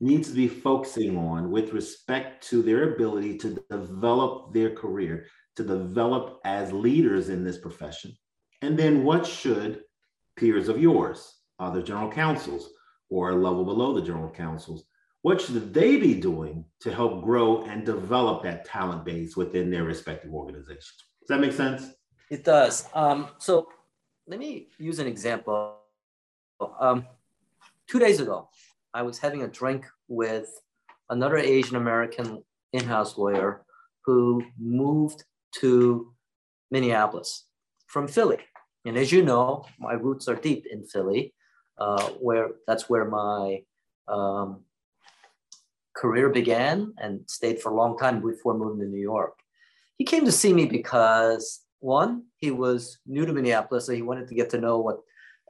needs 0.00 0.28
to 0.28 0.34
be 0.34 0.48
focusing 0.48 1.16
on 1.16 1.50
with 1.50 1.72
respect 1.72 2.48
to 2.48 2.62
their 2.62 2.94
ability 2.94 3.38
to 3.38 3.62
develop 3.70 4.52
their 4.52 4.70
career, 4.70 5.26
to 5.56 5.64
develop 5.64 6.40
as 6.44 6.72
leaders 6.72 7.28
in 7.28 7.44
this 7.44 7.58
profession? 7.58 8.16
And 8.62 8.78
then 8.78 9.04
what 9.04 9.26
should 9.26 9.82
peers 10.36 10.68
of 10.68 10.80
yours, 10.80 11.40
other 11.58 11.82
general 11.82 12.10
counsels, 12.10 12.70
or 13.10 13.30
a 13.30 13.36
level 13.36 13.64
below 13.64 13.94
the 13.94 14.02
general 14.02 14.30
counsels, 14.30 14.84
what 15.22 15.40
should 15.40 15.72
they 15.72 15.96
be 15.96 16.14
doing 16.14 16.64
to 16.80 16.92
help 16.92 17.22
grow 17.22 17.62
and 17.64 17.86
develop 17.86 18.42
that 18.42 18.64
talent 18.64 19.04
base 19.04 19.36
within 19.36 19.70
their 19.70 19.84
respective 19.84 20.34
organizations? 20.34 20.96
Does 21.20 21.28
that 21.28 21.40
make 21.40 21.52
sense? 21.52 21.92
It 22.30 22.44
does. 22.44 22.86
Um, 22.94 23.28
so 23.38 23.68
let 24.26 24.38
me 24.38 24.68
use 24.78 24.98
an 24.98 25.06
example. 25.06 25.76
Um, 26.80 27.06
two 27.86 27.98
days 27.98 28.20
ago, 28.20 28.48
I 28.92 29.02
was 29.02 29.18
having 29.18 29.42
a 29.42 29.48
drink 29.48 29.86
with 30.08 30.60
another 31.10 31.38
Asian 31.38 31.76
American 31.76 32.42
in 32.72 32.84
house 32.84 33.16
lawyer 33.16 33.64
who 34.04 34.44
moved 34.58 35.24
to 35.60 36.12
Minneapolis 36.70 37.46
from 37.86 38.08
Philly. 38.08 38.38
And 38.84 38.96
as 38.96 39.12
you 39.12 39.22
know, 39.22 39.64
my 39.78 39.94
roots 39.94 40.28
are 40.28 40.34
deep 40.34 40.66
in 40.70 40.84
Philly, 40.84 41.34
uh, 41.78 42.08
where 42.20 42.50
that's 42.66 42.88
where 42.88 43.06
my 43.06 43.62
um, 44.08 44.64
career 45.96 46.28
began 46.28 46.92
and 46.98 47.20
stayed 47.26 47.60
for 47.60 47.72
a 47.72 47.76
long 47.76 47.96
time 47.96 48.20
before 48.20 48.58
moving 48.58 48.80
to 48.80 48.86
New 48.86 49.00
York. 49.00 49.38
He 49.96 50.04
came 50.04 50.24
to 50.24 50.32
see 50.32 50.52
me 50.52 50.66
because 50.66 51.62
one, 51.80 52.24
he 52.38 52.50
was 52.50 52.98
new 53.06 53.24
to 53.24 53.32
Minneapolis, 53.32 53.86
so 53.86 53.92
he 53.92 54.02
wanted 54.02 54.28
to 54.28 54.34
get 54.34 54.50
to 54.50 54.60
know 54.60 54.78
what 54.78 54.98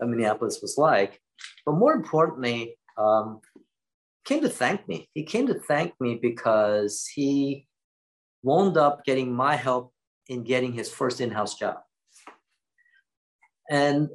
Minneapolis 0.01 0.61
was 0.61 0.77
like. 0.77 1.21
But 1.65 1.77
more 1.77 1.95
importantly, 1.95 2.77
um, 2.99 3.41
came 4.25 4.43
to 4.43 4.49
thank 4.49 4.87
me. 4.89 5.09
He 5.15 5.25
came 5.25 5.47
to 5.47 5.55
thank 5.55 5.95
me 6.01 6.19
because 6.21 7.07
he 7.07 7.67
wound 8.43 8.77
up 8.77 9.05
getting 9.05 9.33
my 9.33 9.57
help 9.57 9.94
in 10.29 10.45
getting 10.45 10.73
his 10.73 10.91
first 10.91 11.21
in-house 11.21 11.57
job. 11.59 11.79
And 13.71 14.09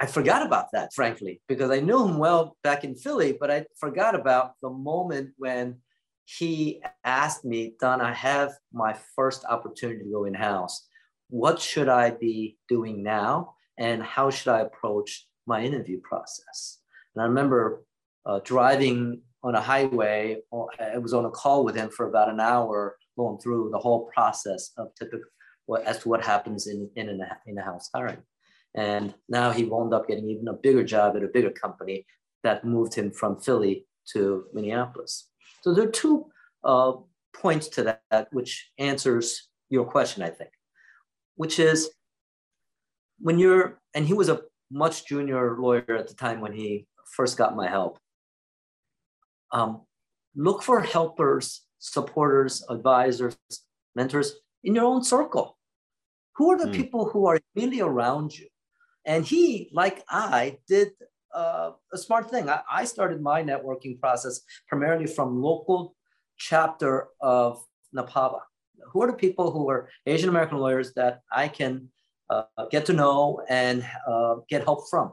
I 0.00 0.06
forgot 0.06 0.46
about 0.46 0.68
that, 0.72 0.92
frankly, 0.94 1.42
because 1.46 1.70
I 1.70 1.80
knew 1.80 2.06
him 2.06 2.18
well 2.18 2.56
back 2.62 2.84
in 2.84 2.94
Philly, 2.94 3.36
but 3.38 3.50
I 3.50 3.66
forgot 3.78 4.14
about 4.14 4.52
the 4.62 4.70
moment 4.70 5.30
when 5.36 5.76
he 6.24 6.82
asked 7.04 7.44
me, 7.44 7.74
Don, 7.80 8.00
I 8.00 8.14
have 8.14 8.52
my 8.72 8.96
first 9.14 9.44
opportunity 9.44 10.04
to 10.04 10.10
go 10.10 10.24
in-house. 10.24 10.86
What 11.28 11.60
should 11.60 11.88
I 11.88 12.10
be 12.10 12.56
doing 12.68 13.02
now? 13.02 13.54
And 13.78 14.02
how 14.02 14.30
should 14.30 14.52
I 14.52 14.60
approach 14.60 15.26
my 15.46 15.62
interview 15.62 16.00
process? 16.00 16.78
And 17.14 17.22
I 17.22 17.26
remember 17.26 17.82
uh, 18.24 18.40
driving 18.44 19.22
on 19.42 19.54
a 19.54 19.60
highway. 19.60 20.38
I 20.80 20.98
was 20.98 21.14
on 21.14 21.24
a 21.24 21.30
call 21.30 21.64
with 21.64 21.74
him 21.74 21.90
for 21.90 22.08
about 22.08 22.30
an 22.30 22.40
hour, 22.40 22.96
going 23.16 23.38
through 23.38 23.70
the 23.72 23.78
whole 23.78 24.10
process 24.14 24.70
of 24.76 24.94
typical 24.94 25.26
what 25.66 25.84
as 25.84 25.98
to 26.00 26.08
what 26.08 26.24
happens 26.24 26.66
in 26.66 26.90
in 26.96 27.08
a, 27.08 27.38
in 27.46 27.58
a 27.58 27.62
house 27.62 27.88
hiring. 27.94 28.22
And 28.74 29.14
now 29.28 29.50
he 29.50 29.64
wound 29.64 29.92
up 29.94 30.08
getting 30.08 30.28
even 30.28 30.48
a 30.48 30.52
bigger 30.52 30.84
job 30.84 31.16
at 31.16 31.24
a 31.24 31.28
bigger 31.28 31.50
company 31.50 32.06
that 32.42 32.64
moved 32.64 32.94
him 32.94 33.10
from 33.10 33.40
Philly 33.40 33.86
to 34.12 34.44
Minneapolis. 34.54 35.28
So 35.62 35.74
there 35.74 35.84
are 35.84 35.90
two 35.90 36.26
uh, 36.64 36.92
points 37.34 37.68
to 37.68 37.82
that, 38.10 38.28
which 38.32 38.70
answers 38.78 39.48
your 39.68 39.84
question, 39.84 40.22
I 40.22 40.30
think, 40.30 40.50
which 41.36 41.58
is 41.58 41.90
when 43.18 43.38
you're, 43.38 43.80
and 43.94 44.06
he 44.06 44.14
was 44.14 44.28
a 44.28 44.42
much 44.70 45.06
junior 45.06 45.56
lawyer 45.58 45.96
at 45.96 46.08
the 46.08 46.14
time 46.14 46.40
when 46.40 46.52
he 46.52 46.86
first 47.14 47.36
got 47.36 47.56
my 47.56 47.68
help. 47.68 47.98
Um, 49.52 49.82
look 50.36 50.62
for 50.62 50.80
helpers, 50.80 51.62
supporters, 51.80 52.64
advisors, 52.70 53.36
mentors 53.96 54.36
in 54.62 54.76
your 54.76 54.84
own 54.84 55.02
circle. 55.02 55.58
Who 56.36 56.52
are 56.52 56.58
the 56.58 56.70
mm. 56.70 56.74
people 56.74 57.06
who 57.06 57.26
are 57.26 57.40
really 57.56 57.80
around 57.80 58.38
you? 58.38 58.46
And 59.04 59.24
he, 59.24 59.70
like 59.72 60.04
I, 60.08 60.58
did 60.68 60.90
uh, 61.34 61.72
a 61.92 61.98
smart 61.98 62.30
thing. 62.30 62.48
I, 62.48 62.60
I, 62.70 62.84
started 62.84 63.20
my 63.20 63.42
networking 63.42 63.98
process 64.00 64.40
primarily 64.68 65.06
from 65.06 65.40
local 65.40 65.94
chapter 66.38 67.08
of 67.20 67.62
NAPABA. 67.96 68.40
Who 68.92 69.02
are 69.02 69.06
the 69.06 69.16
people 69.16 69.50
who 69.50 69.70
are 69.70 69.88
Asian 70.06 70.28
American 70.28 70.58
lawyers 70.58 70.92
that 70.94 71.20
I 71.32 71.48
can 71.48 71.88
uh, 72.28 72.44
get 72.70 72.86
to 72.86 72.92
know 72.92 73.42
and 73.48 73.86
uh, 74.06 74.36
get 74.48 74.64
help 74.64 74.88
from? 74.90 75.12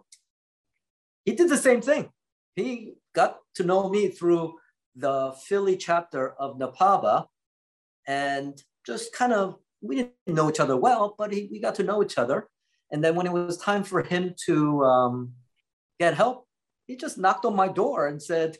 He 1.23 1.33
did 1.33 1.49
the 1.49 1.57
same 1.57 1.81
thing. 1.81 2.09
He 2.55 2.93
got 3.13 3.37
to 3.55 3.63
know 3.63 3.89
me 3.89 4.09
through 4.09 4.55
the 4.97 5.33
Philly 5.45 5.77
chapter 5.77 6.33
of 6.33 6.57
NAPABA 6.57 7.25
and 8.07 8.61
just 8.85 9.13
kind 9.13 9.33
of, 9.33 9.57
we 9.81 9.95
didn't 9.95 10.11
know 10.27 10.49
each 10.49 10.59
other 10.59 10.75
well, 10.75 11.15
but 11.17 11.31
he, 11.31 11.47
we 11.51 11.59
got 11.59 11.75
to 11.75 11.83
know 11.83 12.03
each 12.03 12.17
other. 12.17 12.47
And 12.91 13.03
then 13.03 13.15
when 13.15 13.27
it 13.27 13.33
was 13.33 13.57
time 13.57 13.83
for 13.83 14.01
him 14.01 14.33
to 14.45 14.83
um, 14.83 15.33
get 15.99 16.15
help, 16.15 16.47
he 16.87 16.95
just 16.95 17.17
knocked 17.17 17.45
on 17.45 17.55
my 17.55 17.67
door 17.67 18.07
and 18.07 18.21
said, 18.21 18.57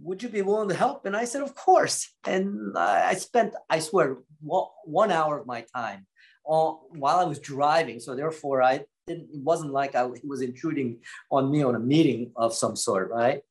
would 0.00 0.22
you 0.22 0.28
be 0.28 0.42
willing 0.42 0.68
to 0.68 0.74
help? 0.74 1.06
And 1.06 1.16
I 1.16 1.24
said, 1.24 1.42
of 1.42 1.54
course. 1.54 2.08
And 2.26 2.76
I 2.76 3.14
spent, 3.14 3.54
I 3.68 3.80
swear, 3.80 4.18
one 4.40 5.10
hour 5.10 5.38
of 5.38 5.46
my 5.46 5.64
time 5.74 6.06
while 6.44 7.18
I 7.18 7.24
was 7.24 7.38
driving. 7.38 8.00
So 8.00 8.14
therefore, 8.14 8.62
I 8.62 8.84
didn't, 9.06 9.28
it 9.32 9.42
wasn't 9.42 9.72
like 9.72 9.94
I 9.94 10.04
was 10.04 10.40
intruding 10.40 11.00
on 11.30 11.50
me 11.50 11.62
on 11.62 11.74
a 11.74 11.80
meeting 11.80 12.32
of 12.36 12.54
some 12.54 12.76
sort, 12.76 13.10
right? 13.10 13.42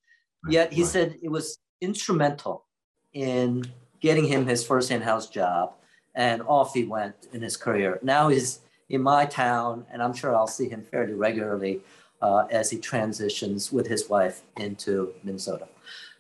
right 0.44 0.54
Yet 0.54 0.74
he 0.74 0.82
right. 0.82 0.90
said 0.90 1.18
it 1.22 1.30
was 1.30 1.60
instrumental 1.82 2.66
in 3.14 3.66
getting 4.02 4.26
him 4.26 4.46
his 4.46 4.66
first 4.66 4.92
in-house 4.92 5.28
job, 5.30 5.74
and 6.16 6.42
off 6.44 6.74
he 6.74 6.84
went 6.84 7.16
in 7.34 7.42
his 7.42 7.58
career. 7.58 8.00
Now 8.02 8.30
he's 8.30 8.60
in 8.90 9.02
my 9.02 9.26
town, 9.26 9.86
and 9.92 10.02
I'm 10.02 10.14
sure 10.14 10.36
I'll 10.36 10.48
see 10.48 10.70
him 10.70 10.84
fairly 10.84 11.14
regularly 11.14 11.82
uh, 12.22 12.46
as 12.50 12.70
he 12.70 12.78
transitions 12.78 13.72
with 13.72 13.88
his 13.88 14.10
wife 14.10 14.42
into 14.58 15.14
Minnesota. 15.24 15.68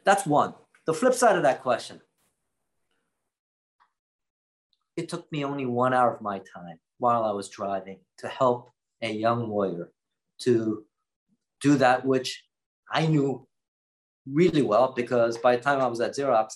That's 0.03 0.25
one. 0.25 0.53
The 0.85 0.93
flip 0.93 1.13
side 1.13 1.35
of 1.35 1.43
that 1.43 1.61
question 1.61 2.01
it 4.97 5.07
took 5.07 5.31
me 5.31 5.45
only 5.45 5.65
one 5.65 5.93
hour 5.93 6.13
of 6.13 6.21
my 6.21 6.39
time 6.39 6.79
while 6.97 7.23
I 7.23 7.31
was 7.31 7.47
driving 7.47 7.99
to 8.17 8.27
help 8.27 8.71
a 9.01 9.11
young 9.11 9.47
lawyer 9.47 9.91
to 10.39 10.83
do 11.61 11.77
that 11.77 12.03
which 12.03 12.43
I 12.91 13.05
knew 13.05 13.47
really 14.31 14.61
well 14.61 14.93
because 14.95 15.37
by 15.37 15.55
the 15.55 15.61
time 15.61 15.79
I 15.79 15.87
was 15.87 16.01
at 16.01 16.15
Xerox, 16.15 16.55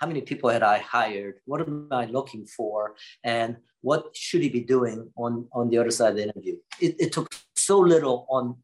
how 0.00 0.06
many 0.06 0.20
people 0.20 0.50
had 0.50 0.62
I 0.62 0.78
hired? 0.78 1.36
What 1.44 1.60
am 1.60 1.88
I 1.90 2.06
looking 2.06 2.46
for? 2.46 2.94
And 3.22 3.56
what 3.80 4.16
should 4.16 4.42
he 4.42 4.48
be 4.48 4.60
doing 4.60 5.10
on, 5.16 5.46
on 5.52 5.70
the 5.70 5.78
other 5.78 5.90
side 5.90 6.10
of 6.10 6.16
the 6.16 6.24
interview? 6.24 6.56
It, 6.80 6.96
it 6.98 7.12
took 7.12 7.28
so 7.54 7.78
little 7.78 8.26
on, 8.28 8.56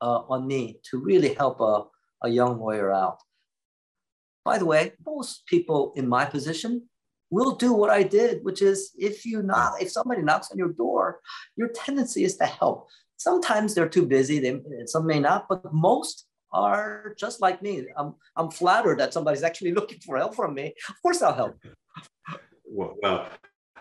uh, 0.00 0.22
on 0.28 0.46
me 0.46 0.80
to 0.90 0.98
really 0.98 1.34
help 1.34 1.60
a, 1.60 1.84
a 2.24 2.28
young 2.28 2.58
lawyer 2.58 2.92
out. 2.92 3.18
By 4.44 4.58
the 4.58 4.66
way, 4.66 4.92
most 5.06 5.46
people 5.46 5.92
in 5.94 6.08
my 6.08 6.24
position 6.24 6.88
will 7.30 7.52
do 7.52 7.72
what 7.72 7.90
I 7.90 8.02
did, 8.02 8.44
which 8.44 8.60
is 8.60 8.90
if 8.98 9.24
you 9.24 9.42
knock, 9.42 9.80
if 9.80 9.90
somebody 9.90 10.22
knocks 10.22 10.50
on 10.50 10.58
your 10.58 10.72
door, 10.72 11.20
your 11.56 11.68
tendency 11.68 12.24
is 12.24 12.36
to 12.36 12.44
help. 12.44 12.88
Sometimes 13.16 13.74
they're 13.74 13.88
too 13.88 14.04
busy, 14.04 14.40
they, 14.40 14.60
some 14.86 15.06
may 15.06 15.20
not, 15.20 15.46
but 15.48 15.72
most 15.72 16.26
are 16.52 17.14
just 17.18 17.40
like 17.40 17.62
me. 17.62 17.86
I'm, 17.96 18.14
I'm 18.36 18.50
flattered 18.50 18.98
that 19.00 19.12
somebody's 19.12 19.42
actually 19.42 19.72
looking 19.78 20.00
for 20.00 20.16
help 20.16 20.34
from 20.34 20.54
me. 20.54 20.74
Of 20.88 21.02
course, 21.02 21.22
I'll 21.22 21.34
help. 21.34 21.56
Well, 22.74 22.94
well 23.02 23.28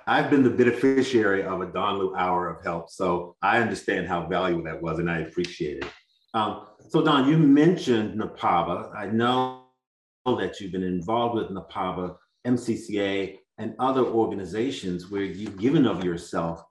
I've 0.05 0.29
been 0.29 0.43
the 0.43 0.49
beneficiary 0.49 1.43
of 1.43 1.61
a 1.61 1.67
Don 1.67 1.99
Liu 1.99 2.13
hour 2.15 2.49
of 2.49 2.61
help, 2.61 2.89
so 2.89 3.37
I 3.41 3.59
understand 3.59 4.07
how 4.07 4.27
valuable 4.27 4.63
that 4.63 4.81
was, 4.81 4.99
and 4.99 5.09
I 5.09 5.19
appreciate 5.19 5.77
it. 5.77 5.89
Um, 6.33 6.67
so, 6.89 7.01
Don, 7.01 7.29
you 7.29 7.37
mentioned 7.37 8.19
NAPABA. 8.19 8.93
I 8.93 9.05
know 9.05 9.67
that 10.25 10.59
you've 10.59 10.71
been 10.71 10.83
involved 10.83 11.35
with 11.35 11.49
NAPABA, 11.49 12.15
MCCA, 12.45 13.37
and 13.57 13.75
other 13.79 14.03
organizations 14.03 15.09
where 15.09 15.23
you've 15.23 15.57
given 15.57 15.85
of 15.85 16.03
yourself. 16.03 16.63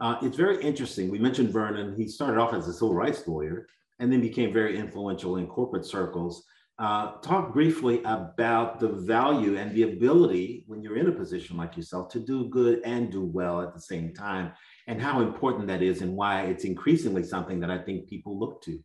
Uh, 0.00 0.16
it's 0.22 0.36
very 0.36 0.62
interesting. 0.62 1.10
We 1.10 1.18
mentioned 1.18 1.50
Vernon. 1.50 1.96
He 1.96 2.06
started 2.06 2.38
off 2.38 2.52
as 2.52 2.68
a 2.68 2.72
civil 2.72 2.94
rights 2.94 3.26
lawyer 3.26 3.66
and 4.04 4.12
then 4.12 4.20
became 4.20 4.52
very 4.52 4.78
influential 4.78 5.38
in 5.38 5.46
corporate 5.46 5.86
circles. 5.86 6.44
Uh, 6.78 7.12
talk 7.22 7.54
briefly 7.54 8.02
about 8.04 8.78
the 8.78 8.88
value 8.88 9.56
and 9.56 9.74
the 9.74 9.84
ability 9.84 10.62
when 10.66 10.82
you're 10.82 10.98
in 10.98 11.08
a 11.08 11.12
position 11.12 11.56
like 11.56 11.74
yourself 11.74 12.10
to 12.10 12.20
do 12.20 12.50
good 12.50 12.82
and 12.84 13.10
do 13.10 13.24
well 13.24 13.62
at 13.62 13.72
the 13.72 13.80
same 13.80 14.12
time, 14.12 14.52
and 14.88 15.00
how 15.00 15.22
important 15.22 15.66
that 15.66 15.80
is, 15.80 16.02
and 16.02 16.14
why 16.14 16.42
it's 16.42 16.64
increasingly 16.64 17.22
something 17.22 17.58
that 17.60 17.70
I 17.70 17.78
think 17.78 18.06
people 18.06 18.38
look 18.38 18.60
to. 18.64 18.78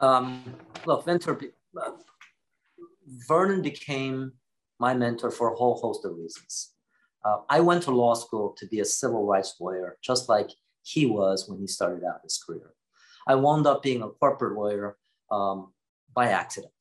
Um, 0.00 0.44
look, 0.84 1.06
mentor, 1.06 1.40
uh, 1.80 1.92
Vernon 3.26 3.62
became 3.62 4.32
my 4.78 4.92
mentor 4.92 5.30
for 5.30 5.50
a 5.50 5.56
whole 5.56 5.76
host 5.76 6.04
of 6.04 6.14
reasons. 6.14 6.72
Uh, 7.24 7.38
I 7.48 7.60
went 7.60 7.84
to 7.84 7.90
law 7.90 8.12
school 8.12 8.54
to 8.58 8.66
be 8.66 8.80
a 8.80 8.84
civil 8.84 9.24
rights 9.24 9.54
lawyer, 9.58 9.96
just 10.02 10.28
like 10.28 10.50
he 10.82 11.06
was 11.06 11.48
when 11.48 11.58
he 11.58 11.66
started 11.66 12.04
out 12.04 12.20
his 12.22 12.36
career. 12.44 12.74
I 13.26 13.34
wound 13.34 13.66
up 13.66 13.82
being 13.82 14.02
a 14.02 14.08
corporate 14.08 14.56
lawyer 14.56 14.96
um, 15.30 15.72
by 16.14 16.28
accident. 16.28 16.72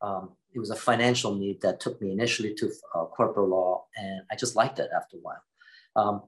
Um, 0.00 0.30
it 0.52 0.58
was 0.58 0.70
a 0.70 0.76
financial 0.76 1.34
need 1.34 1.60
that 1.62 1.80
took 1.80 2.00
me 2.02 2.12
initially 2.12 2.54
to 2.54 2.70
uh, 2.94 3.04
corporate 3.06 3.48
law, 3.48 3.84
and 3.96 4.22
I 4.30 4.36
just 4.36 4.56
liked 4.56 4.78
it 4.78 4.90
after 4.94 5.16
a 5.16 5.20
while. 5.20 5.42
Um, 5.96 6.22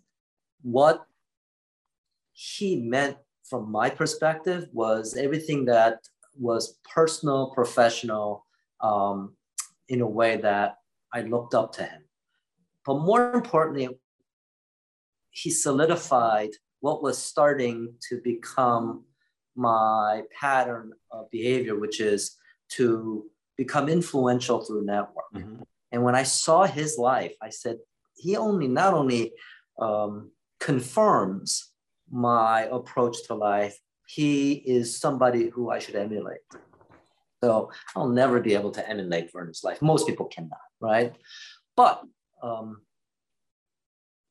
what 0.63 1.07
he 2.33 2.77
meant 2.77 3.17
from 3.45 3.71
my 3.71 3.91
perspective 3.91 4.69
was 4.73 5.17
everything 5.17 5.67
that 5.67 5.99
was 6.39 6.79
personal, 6.93 7.51
professional, 7.51 8.47
um, 8.81 9.37
in 9.89 10.01
a 10.01 10.07
way 10.07 10.37
that 10.37 10.79
I 11.13 11.23
looked 11.23 11.55
up 11.55 11.73
to 11.75 11.85
him. 11.85 12.03
But 12.87 13.01
more 13.01 13.33
importantly, 13.33 13.89
he 15.31 15.51
solidified 15.51 16.51
what 16.81 17.03
was 17.03 17.19
starting 17.19 17.95
to 18.09 18.21
become 18.23 19.05
my 19.57 20.23
pattern 20.39 20.93
of 21.11 21.31
behavior, 21.31 21.79
which 21.79 22.01
is 22.01 22.37
to 22.71 23.25
become 23.57 23.89
influential 23.89 24.65
through 24.65 24.85
network. 24.85 25.33
Mm-hmm. 25.35 25.63
And 25.93 26.03
when 26.03 26.15
I 26.15 26.25
saw 26.25 26.65
his 26.65 26.99
life, 26.99 27.35
I 27.41 27.51
said, 27.51 27.79
he 28.17 28.37
only 28.37 28.69
not 28.69 28.95
only 28.95 29.33
um, 29.79 30.31
confirms 30.61 31.73
my 32.11 32.63
approach 32.63 33.27
to 33.27 33.35
life, 33.35 33.79
he 34.07 34.53
is 34.53 34.99
somebody 34.99 35.51
who 35.51 35.71
I 35.71 35.79
should 35.79 35.95
emulate. 35.95 36.41
So 37.43 37.71
I'll 37.95 38.09
never 38.09 38.41
be 38.41 38.55
able 38.55 38.71
to 38.73 38.89
emulate 38.89 39.33
Vernon's 39.33 39.63
life. 39.63 39.83
Most 39.83 40.07
people 40.07 40.27
cannot, 40.27 40.59
right? 40.81 41.15
But 41.77 42.03
um, 42.43 42.83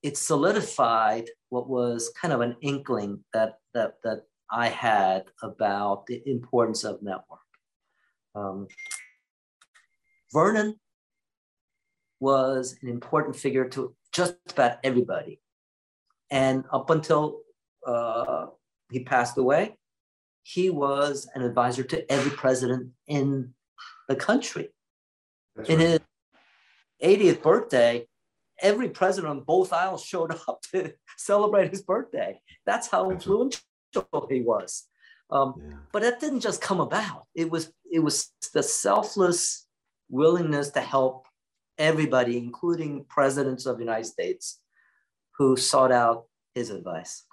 it 0.01 0.17
solidified 0.17 1.29
what 1.49 1.69
was 1.69 2.11
kind 2.19 2.33
of 2.33 2.41
an 2.41 2.55
inkling 2.61 3.23
that 3.33 3.55
that 3.73 3.95
that 4.03 4.23
I 4.53 4.69
had 4.69 5.23
about 5.41 6.05
the 6.05 6.21
importance 6.29 6.83
of 6.83 7.01
network. 7.01 7.39
Um, 8.35 8.67
Vernon 10.31 10.79
was 12.19 12.77
an 12.83 12.87
important 12.87 13.35
figure 13.35 13.67
to 13.69 13.95
just 14.13 14.35
about 14.51 14.77
everybody. 14.83 15.41
And 16.29 16.65
up 16.71 16.91
until 16.91 17.39
uh, 17.85 18.47
he 18.91 19.03
passed 19.03 19.37
away, 19.39 19.75
he 20.43 20.69
was 20.69 21.27
an 21.33 21.41
advisor 21.41 21.83
to 21.85 22.11
every 22.11 22.31
president 22.31 22.91
in 23.07 23.53
the 24.07 24.15
country. 24.15 24.69
That's 25.55 25.69
in 25.69 25.79
right. 25.79 26.01
his 27.01 27.17
80th 27.17 27.41
birthday, 27.41 28.07
every 28.61 28.89
president 28.89 29.31
on 29.31 29.41
both 29.41 29.73
aisles 29.73 30.05
showed 30.05 30.31
up 30.31 30.61
to 30.73 30.93
celebrate 31.17 31.71
his 31.71 31.81
birthday. 31.81 32.39
That's 32.67 32.87
how 32.87 33.09
That's 33.09 33.25
influential 33.25 33.61
he 34.29 34.41
was. 34.41 34.87
Um, 35.29 35.55
yeah. 35.57 35.75
But 35.91 36.03
that 36.03 36.19
didn't 36.19 36.41
just 36.41 36.61
come 36.61 36.79
about. 36.79 37.23
It 37.33 37.49
was 37.49 37.71
it 37.91 37.99
was 37.99 38.31
the 38.53 38.63
selfless 38.63 39.67
willingness 40.09 40.69
to 40.71 40.81
help 40.81 41.27
everybody, 41.77 42.37
including 42.37 43.05
presidents 43.09 43.65
of 43.65 43.77
the 43.77 43.83
United 43.83 44.05
States, 44.05 44.59
who 45.37 45.57
sought 45.57 45.91
out 45.91 46.25
his 46.53 46.69
advice. 46.69 47.23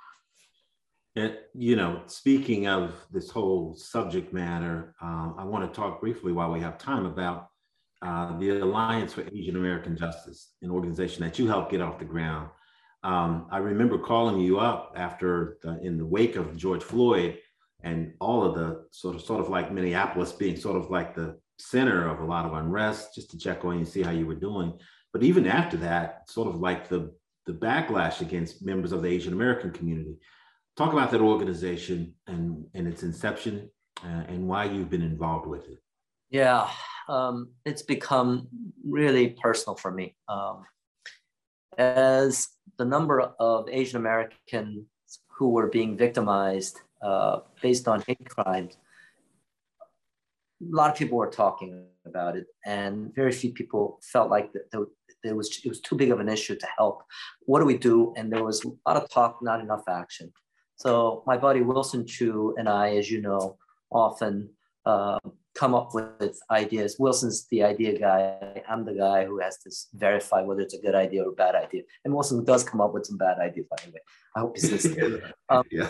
And, 1.16 1.36
you 1.54 1.76
know, 1.76 2.02
speaking 2.06 2.68
of 2.68 2.94
this 3.10 3.30
whole 3.30 3.74
subject 3.74 4.32
matter, 4.32 4.94
um, 5.02 5.34
I 5.36 5.44
want 5.44 5.70
to 5.70 5.76
talk 5.80 6.00
briefly 6.00 6.32
while 6.32 6.52
we 6.52 6.60
have 6.60 6.78
time 6.78 7.04
about 7.04 7.48
uh, 8.00 8.38
the 8.38 8.60
Alliance 8.60 9.12
for 9.12 9.22
Asian 9.22 9.56
American 9.56 9.96
Justice, 9.96 10.52
an 10.62 10.70
organization 10.70 11.24
that 11.24 11.38
you 11.38 11.48
helped 11.48 11.72
get 11.72 11.80
off 11.80 11.98
the 11.98 12.04
ground. 12.04 12.48
Um, 13.02 13.46
I 13.50 13.58
remember 13.58 13.98
calling 13.98 14.40
you 14.40 14.58
up 14.58 14.92
after 14.96 15.58
the, 15.62 15.80
in 15.82 15.96
the 15.96 16.06
wake 16.06 16.36
of 16.36 16.56
George 16.56 16.82
Floyd 16.82 17.38
and 17.82 18.12
all 18.20 18.44
of 18.44 18.54
the 18.54 18.84
sort 18.90 19.14
of 19.14 19.22
sort 19.22 19.40
of 19.40 19.48
like 19.48 19.72
Minneapolis 19.72 20.32
being 20.32 20.56
sort 20.56 20.76
of 20.76 20.90
like 20.90 21.14
the 21.14 21.38
center 21.58 22.08
of 22.08 22.20
a 22.20 22.24
lot 22.24 22.44
of 22.44 22.52
unrest, 22.52 23.14
just 23.14 23.30
to 23.30 23.38
check 23.38 23.64
on 23.64 23.72
you 23.72 23.78
and 23.78 23.88
see 23.88 24.02
how 24.02 24.10
you 24.10 24.26
were 24.26 24.34
doing. 24.34 24.78
But 25.12 25.22
even 25.22 25.46
after 25.46 25.76
that, 25.78 26.28
sort 26.28 26.48
of 26.48 26.60
like 26.60 26.88
the 26.88 27.12
the 27.46 27.52
backlash 27.54 28.20
against 28.20 28.64
members 28.64 28.92
of 28.92 29.02
the 29.02 29.08
Asian 29.08 29.32
American 29.32 29.70
community. 29.72 30.16
Talk 30.76 30.92
about 30.92 31.10
that 31.10 31.20
organization 31.20 32.14
and 32.26 32.66
and 32.74 32.86
its 32.86 33.02
inception 33.02 33.70
uh, 34.04 34.24
and 34.28 34.46
why 34.46 34.64
you've 34.64 34.90
been 34.90 35.02
involved 35.02 35.46
with 35.46 35.68
it. 35.68 35.78
Yeah, 36.30 36.68
um, 37.08 37.50
it's 37.64 37.82
become 37.82 38.48
really 38.86 39.30
personal 39.42 39.74
for 39.76 39.90
me. 39.90 40.16
Um, 40.28 40.64
as 41.78 42.48
the 42.78 42.85
number 42.85 43.20
of 43.38 43.68
Asian 43.70 43.96
Americans 43.98 44.85
who 45.28 45.50
were 45.50 45.68
being 45.68 45.96
victimized 45.96 46.80
uh, 47.02 47.40
based 47.62 47.88
on 47.88 48.02
hate 48.06 48.28
crimes 48.28 48.76
a 50.61 50.76
lot 50.76 50.90
of 50.90 50.96
people 50.96 51.18
were 51.18 51.30
talking 51.30 51.87
about 52.06 52.37
it, 52.37 52.46
and 52.66 53.14
very 53.14 53.33
few 53.33 53.52
people 53.52 53.98
felt 54.02 54.30
like 54.30 54.52
that 54.52 54.70
there 55.22 55.35
was 55.35 55.61
it 55.64 55.68
was 55.68 55.80
too 55.80 55.96
big 55.96 56.11
of 56.11 56.20
an 56.20 56.28
issue 56.28 56.56
to 56.56 56.68
help. 56.76 57.02
What 57.46 57.61
do 57.61 57.66
we 57.66 57.78
do? 57.78 58.12
And 58.16 58.33
there 58.33 58.44
was 58.44 58.64
a 58.64 58.68
lot 58.87 59.02
of 59.02 59.09
talk, 59.11 59.38
not 59.42 59.61
enough 59.61 59.83
action. 59.88 60.33
So 60.76 61.22
my 61.26 61.37
buddy 61.37 61.62
Wilson 61.62 62.06
Chu 62.06 62.54
and 62.59 62.68
I, 62.68 62.96
as 62.96 63.11
you 63.11 63.20
know, 63.20 63.56
often 63.90 64.50
uh, 64.87 65.18
come 65.54 65.74
up 65.74 65.94
with 65.94 66.40
ideas. 66.50 66.96
Wilson's 66.98 67.46
the 67.48 67.62
idea 67.62 67.98
guy. 67.98 68.62
I'm 68.68 68.84
the 68.84 68.94
guy 68.94 69.24
who 69.24 69.40
has 69.40 69.58
to 69.58 69.70
verify 69.94 70.42
whether 70.42 70.60
it's 70.60 70.74
a 70.74 70.80
good 70.80 70.94
idea 70.94 71.24
or 71.24 71.30
a 71.30 71.32
bad 71.32 71.54
idea. 71.54 71.82
And 72.04 72.14
Wilson 72.14 72.44
does 72.44 72.64
come 72.64 72.80
up 72.80 72.94
with 72.94 73.06
some 73.06 73.18
bad 73.18 73.38
ideas, 73.38 73.66
by 73.68 73.76
the 73.84 73.90
way. 73.90 74.00
I 74.36 74.40
hope 74.40 74.56
he's 74.56 74.70
listening. 74.70 75.20
Um, 75.48 75.64
yeah. 75.72 75.88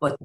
but 0.00 0.18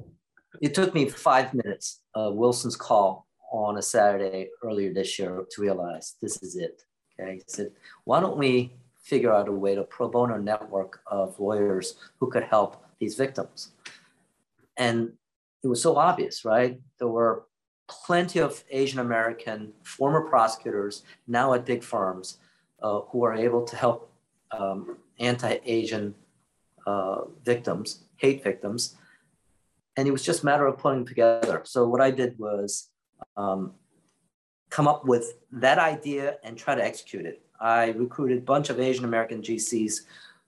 it 0.62 0.74
took 0.74 0.94
me 0.94 1.10
five 1.10 1.54
minutes 1.54 2.02
of 2.14 2.36
Wilson's 2.36 2.78
call 2.78 3.28
on 3.52 3.78
a 3.78 3.82
Saturday 3.82 4.48
earlier 4.64 4.94
this 4.94 5.20
year 5.20 5.44
to 5.52 5.62
realize 5.62 6.16
this 6.22 6.42
is 6.42 6.56
it. 6.56 6.84
Okay. 7.20 7.36
He 7.36 7.44
said, 7.48 7.72
why 8.06 8.22
don't 8.22 8.38
we 8.38 8.74
figure 9.04 9.34
out 9.34 9.50
a 9.50 9.52
way 9.52 9.76
to 9.76 9.84
pro 9.84 10.08
bono 10.08 10.38
network 10.38 11.02
of 11.08 11.38
lawyers 11.40 11.96
who 12.20 12.30
could 12.30 12.44
help 12.44 12.86
these 13.00 13.16
victims? 13.16 13.72
And 14.78 15.12
it 15.62 15.68
was 15.68 15.82
so 15.82 15.98
obvious, 15.98 16.46
right? 16.46 16.80
There 17.00 17.10
were 17.10 17.44
plenty 17.88 18.40
of 18.40 18.64
Asian 18.72 19.00
American 19.00 19.74
former 19.84 20.22
prosecutors 20.22 21.04
now 21.28 21.54
at 21.54 21.66
big 21.66 21.84
firms 21.84 22.38
uh, 22.82 23.02
who 23.10 23.24
are 23.24 23.36
able 23.36 23.64
to 23.64 23.76
help 23.76 24.12
um, 24.52 24.98
anti-Asian 25.20 26.16
uh, 26.88 27.22
victims, 27.44 28.04
hate 28.18 28.44
victims, 28.44 28.96
and 29.98 30.08
it 30.08 30.12
was 30.12 30.24
just 30.24 30.44
a 30.44 30.46
matter 30.46 30.66
of 30.66 30.78
putting 30.78 31.06
together. 31.06 31.62
So 31.66 31.88
what 31.88 32.02
I 32.02 32.12
did 32.12 32.40
was 32.40 32.90
um, 33.36 33.74
come 34.70 34.88
up 34.88 35.06
with 35.06 35.34
that 35.52 35.78
idea 35.78 36.38
and 36.44 36.58
try 36.58 36.76
to 36.76 36.84
execute 36.84 37.26
it. 37.26 37.42
I 37.60 37.90
recruited 37.90 38.40
a 38.40 38.42
bunch 38.42 38.70
of 38.70 38.80
Asian 38.80 39.06
American 39.06 39.42
GCs 39.42 40.02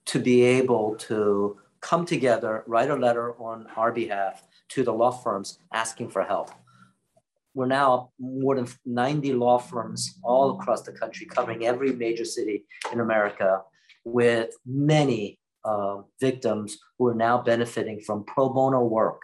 to 0.05 0.19
be 0.19 0.41
able 0.41 0.95
to 0.95 1.59
come 1.81 2.05
together, 2.05 2.63
write 2.65 2.89
a 2.89 2.95
letter 2.95 3.33
on 3.33 3.67
our 3.75 3.91
behalf 3.91 4.47
to 4.69 4.83
the 4.83 4.93
law 4.93 5.11
firms 5.11 5.59
asking 5.71 6.09
for 6.09 6.23
help. 6.23 6.51
We're 7.53 7.67
now 7.67 8.11
more 8.19 8.55
than 8.55 8.67
90 8.85 9.33
law 9.33 9.59
firms 9.59 10.19
all 10.23 10.59
across 10.59 10.81
the 10.81 10.91
country, 10.91 11.25
covering 11.25 11.65
every 11.65 11.93
major 11.93 12.25
city 12.25 12.65
in 12.91 12.99
America, 12.99 13.61
with 14.05 14.55
many 14.65 15.39
uh, 15.63 16.01
victims 16.19 16.77
who 16.97 17.07
are 17.07 17.15
now 17.15 17.41
benefiting 17.41 17.99
from 17.99 18.23
pro 18.25 18.49
bono 18.49 18.83
work, 18.83 19.21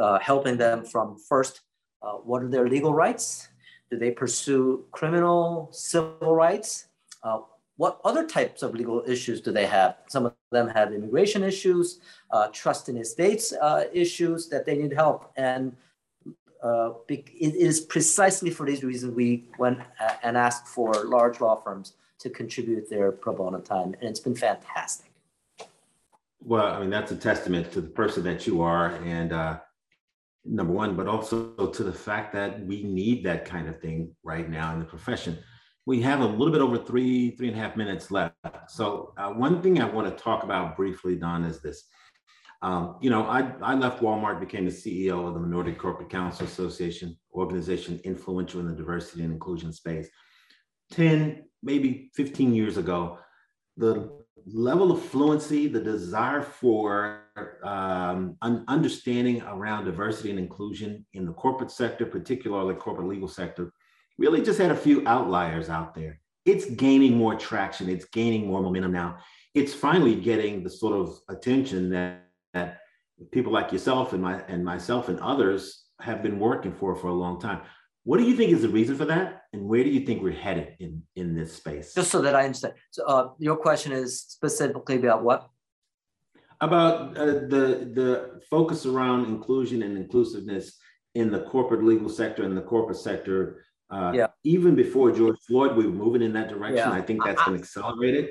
uh, 0.00 0.18
helping 0.18 0.56
them 0.56 0.84
from 0.84 1.16
first, 1.28 1.60
uh, 2.02 2.12
what 2.12 2.42
are 2.42 2.48
their 2.48 2.68
legal 2.68 2.94
rights? 2.94 3.48
Do 3.90 3.98
they 3.98 4.10
pursue 4.10 4.84
criminal, 4.92 5.68
civil 5.72 6.34
rights? 6.34 6.86
Uh, 7.22 7.40
what 7.76 8.00
other 8.04 8.26
types 8.26 8.62
of 8.62 8.74
legal 8.74 9.02
issues 9.06 9.40
do 9.40 9.50
they 9.50 9.66
have? 9.66 9.96
Some 10.08 10.26
of 10.26 10.34
them 10.50 10.68
have 10.68 10.92
immigration 10.92 11.42
issues, 11.42 12.00
uh, 12.30 12.48
trust 12.52 12.88
in 12.88 12.96
estates 12.96 13.52
uh, 13.52 13.84
issues 13.92 14.48
that 14.50 14.66
they 14.66 14.76
need 14.76 14.92
help. 14.92 15.32
And 15.36 15.76
uh, 16.62 16.92
it 17.08 17.54
is 17.54 17.80
precisely 17.80 18.50
for 18.50 18.66
these 18.66 18.84
reasons 18.84 19.14
we 19.14 19.48
went 19.58 19.80
and 20.22 20.36
asked 20.36 20.68
for 20.68 20.92
large 21.04 21.40
law 21.40 21.56
firms 21.56 21.94
to 22.18 22.30
contribute 22.30 22.88
their 22.88 23.10
pro 23.12 23.34
bono 23.34 23.58
time. 23.58 23.94
And 24.00 24.08
it's 24.10 24.20
been 24.20 24.36
fantastic. 24.36 25.10
Well, 26.44 26.66
I 26.66 26.80
mean, 26.80 26.90
that's 26.90 27.12
a 27.12 27.16
testament 27.16 27.72
to 27.72 27.80
the 27.80 27.88
person 27.88 28.22
that 28.24 28.46
you 28.46 28.62
are. 28.62 28.96
And 29.04 29.32
uh, 29.32 29.58
number 30.44 30.72
one, 30.72 30.96
but 30.96 31.06
also 31.06 31.66
to 31.66 31.84
the 31.84 31.92
fact 31.92 32.32
that 32.34 32.64
we 32.64 32.82
need 32.82 33.24
that 33.24 33.44
kind 33.44 33.68
of 33.68 33.80
thing 33.80 34.14
right 34.22 34.48
now 34.48 34.72
in 34.72 34.78
the 34.78 34.84
profession 34.84 35.38
we 35.84 36.00
have 36.02 36.20
a 36.20 36.26
little 36.26 36.52
bit 36.52 36.60
over 36.60 36.78
three, 36.78 37.32
three 37.32 37.48
and 37.48 37.56
a 37.56 37.60
half 37.60 37.76
minutes 37.76 38.10
left. 38.10 38.34
So 38.68 39.12
uh, 39.16 39.30
one 39.30 39.60
thing 39.62 39.80
I 39.80 39.84
want 39.84 40.16
to 40.16 40.22
talk 40.22 40.44
about 40.44 40.76
briefly, 40.76 41.16
Don, 41.16 41.44
is 41.44 41.60
this. 41.60 41.84
Um, 42.62 42.96
you 43.00 43.10
know, 43.10 43.26
I, 43.26 43.52
I 43.60 43.74
left 43.74 44.02
Walmart, 44.02 44.38
became 44.38 44.64
the 44.64 44.70
CEO 44.70 45.26
of 45.26 45.34
the 45.34 45.40
Minority 45.40 45.72
Corporate 45.72 46.10
Counsel 46.10 46.46
Association, 46.46 47.16
organization 47.34 48.00
influential 48.04 48.60
in 48.60 48.68
the 48.68 48.74
diversity 48.74 49.24
and 49.24 49.32
inclusion 49.32 49.72
space. 49.72 50.08
10, 50.92 51.44
maybe 51.62 52.10
15 52.14 52.54
years 52.54 52.76
ago, 52.76 53.18
the 53.76 54.12
level 54.46 54.92
of 54.92 55.02
fluency, 55.02 55.66
the 55.66 55.80
desire 55.80 56.42
for 56.42 57.24
um, 57.64 58.36
un- 58.42 58.64
understanding 58.68 59.42
around 59.42 59.84
diversity 59.84 60.30
and 60.30 60.38
inclusion 60.38 61.04
in 61.14 61.26
the 61.26 61.32
corporate 61.32 61.70
sector, 61.70 62.06
particularly 62.06 62.74
the 62.74 62.80
corporate 62.80 63.08
legal 63.08 63.28
sector, 63.28 63.72
really 64.18 64.42
just 64.42 64.58
had 64.58 64.70
a 64.70 64.76
few 64.76 65.06
outliers 65.06 65.68
out 65.68 65.94
there. 65.94 66.20
It's 66.44 66.66
gaining 66.66 67.16
more 67.16 67.34
traction. 67.34 67.88
It's 67.88 68.04
gaining 68.06 68.46
more 68.46 68.62
momentum 68.62 68.92
now. 68.92 69.18
It's 69.54 69.74
finally 69.74 70.14
getting 70.14 70.62
the 70.62 70.70
sort 70.70 70.94
of 70.94 71.18
attention 71.28 71.90
that, 71.90 72.28
that 72.54 72.78
people 73.30 73.52
like 73.52 73.72
yourself 73.72 74.12
and 74.12 74.22
my 74.22 74.40
and 74.48 74.64
myself 74.64 75.08
and 75.08 75.18
others 75.20 75.84
have 76.00 76.22
been 76.22 76.38
working 76.38 76.72
for 76.72 76.94
for 76.96 77.08
a 77.08 77.14
long 77.14 77.40
time. 77.40 77.60
What 78.04 78.18
do 78.18 78.24
you 78.24 78.34
think 78.34 78.50
is 78.50 78.62
the 78.62 78.68
reason 78.68 78.96
for 78.96 79.04
that, 79.04 79.42
and 79.52 79.64
where 79.64 79.84
do 79.84 79.90
you 79.90 80.04
think 80.04 80.22
we're 80.22 80.32
headed 80.32 80.76
in 80.80 81.02
in 81.14 81.34
this 81.34 81.54
space? 81.54 81.94
Just 81.94 82.10
so 82.10 82.20
that 82.22 82.34
I 82.34 82.44
understand. 82.44 82.74
So, 82.90 83.04
uh, 83.06 83.28
your 83.38 83.56
question 83.56 83.92
is 83.92 84.20
specifically 84.20 84.96
about 84.96 85.22
what? 85.22 85.48
About 86.60 87.16
uh, 87.16 87.24
the 87.24 87.90
the 87.94 88.40
focus 88.50 88.86
around 88.86 89.26
inclusion 89.26 89.82
and 89.82 89.96
inclusiveness 89.96 90.78
in 91.14 91.30
the 91.30 91.42
corporate 91.44 91.84
legal 91.84 92.08
sector 92.08 92.42
and 92.44 92.56
the 92.56 92.62
corporate 92.62 92.98
sector 92.98 93.62
uh, 93.92 94.10
yeah. 94.14 94.26
Even 94.42 94.74
before 94.74 95.12
George 95.12 95.36
Floyd, 95.46 95.76
we 95.76 95.84
were 95.86 95.92
moving 95.92 96.22
in 96.22 96.32
that 96.32 96.48
direction. 96.48 96.78
Yeah. 96.78 96.90
I 96.90 97.02
think 97.02 97.22
that's 97.22 97.44
been 97.44 97.54
accelerated. 97.54 98.30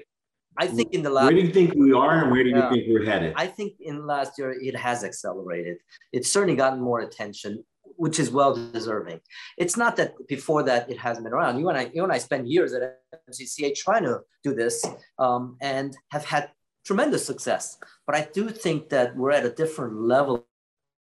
I 0.57 0.67
think 0.67 0.93
in 0.93 1.01
the 1.01 1.09
last. 1.09 1.25
Where 1.25 1.33
do 1.33 1.41
you 1.41 1.53
think 1.53 1.73
we 1.75 1.93
are, 1.93 2.23
and 2.23 2.31
where 2.31 2.43
do 2.43 2.49
you 2.49 2.57
yeah. 2.57 2.69
think 2.69 2.85
we're 2.87 3.05
headed? 3.05 3.33
I 3.35 3.47
think 3.47 3.73
in 3.79 4.05
last 4.05 4.37
year 4.37 4.51
it 4.51 4.75
has 4.75 5.03
accelerated. 5.03 5.77
It's 6.11 6.29
certainly 6.29 6.55
gotten 6.55 6.81
more 6.81 7.01
attention, 7.01 7.63
which 7.95 8.19
is 8.19 8.31
well 8.31 8.53
deserving. 8.73 9.21
It's 9.57 9.77
not 9.77 9.95
that 9.95 10.13
before 10.27 10.63
that 10.63 10.89
it 10.89 10.97
hasn't 10.97 11.23
been 11.25 11.33
around. 11.33 11.59
You 11.59 11.69
and 11.69 11.77
I, 11.77 11.89
you 11.93 12.03
and 12.03 12.11
I 12.11 12.17
spent 12.17 12.47
years 12.47 12.73
at 12.73 12.99
MCCA 13.29 13.75
trying 13.75 14.03
to 14.03 14.21
do 14.43 14.53
this, 14.53 14.85
um, 15.19 15.57
and 15.61 15.95
have 16.09 16.25
had 16.25 16.51
tremendous 16.85 17.25
success. 17.25 17.77
But 18.05 18.15
I 18.15 18.27
do 18.33 18.49
think 18.49 18.89
that 18.89 19.15
we're 19.15 19.31
at 19.31 19.45
a 19.45 19.51
different 19.51 20.01
level 20.01 20.47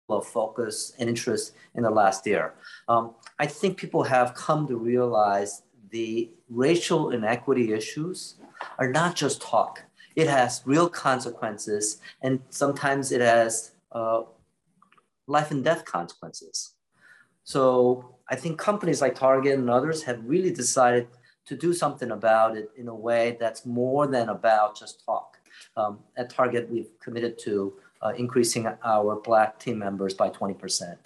of 0.09 0.25
focus 0.25 0.93
and 0.99 1.09
interest 1.09 1.53
in 1.75 1.83
the 1.83 1.89
last 1.89 2.25
year. 2.27 2.53
Um, 2.87 3.15
I 3.39 3.47
think 3.47 3.77
people 3.77 4.03
have 4.03 4.33
come 4.35 4.67
to 4.67 4.77
realize 4.77 5.63
the 5.89 6.31
racial 6.49 7.11
inequity 7.11 7.73
issues 7.73 8.35
are 8.77 8.89
not 8.91 9.15
just 9.15 9.41
talk. 9.41 9.83
It 10.15 10.27
has 10.27 10.61
real 10.65 10.89
consequences, 10.89 11.99
and 12.21 12.39
sometimes 12.49 13.11
it 13.11 13.21
has 13.21 13.71
uh, 13.91 14.21
life 15.27 15.51
and 15.51 15.63
death 15.63 15.85
consequences. 15.85 16.71
So 17.43 18.15
I 18.29 18.35
think 18.35 18.57
companies 18.57 19.01
like 19.01 19.15
Target 19.15 19.59
and 19.59 19.69
others 19.69 20.03
have 20.03 20.23
really 20.25 20.51
decided 20.51 21.07
to 21.45 21.55
do 21.55 21.73
something 21.73 22.11
about 22.11 22.57
it 22.57 22.69
in 22.75 22.87
a 22.87 22.95
way 22.95 23.37
that's 23.39 23.65
more 23.65 24.07
than 24.07 24.29
about 24.29 24.77
just 24.77 25.05
talk. 25.05 25.37
Um, 25.77 25.99
at 26.17 26.29
Target, 26.29 26.69
we've 26.69 26.89
committed 26.99 27.37
to 27.39 27.73
uh, 28.01 28.13
increasing 28.17 28.67
our 28.83 29.15
Black 29.17 29.59
team 29.59 29.79
members 29.79 30.13
by 30.13 30.29
20%. 30.29 30.97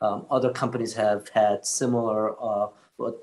Um, 0.00 0.26
other 0.30 0.52
companies 0.52 0.92
have 0.94 1.28
had 1.30 1.64
similar, 1.64 2.34
uh, 2.42 2.68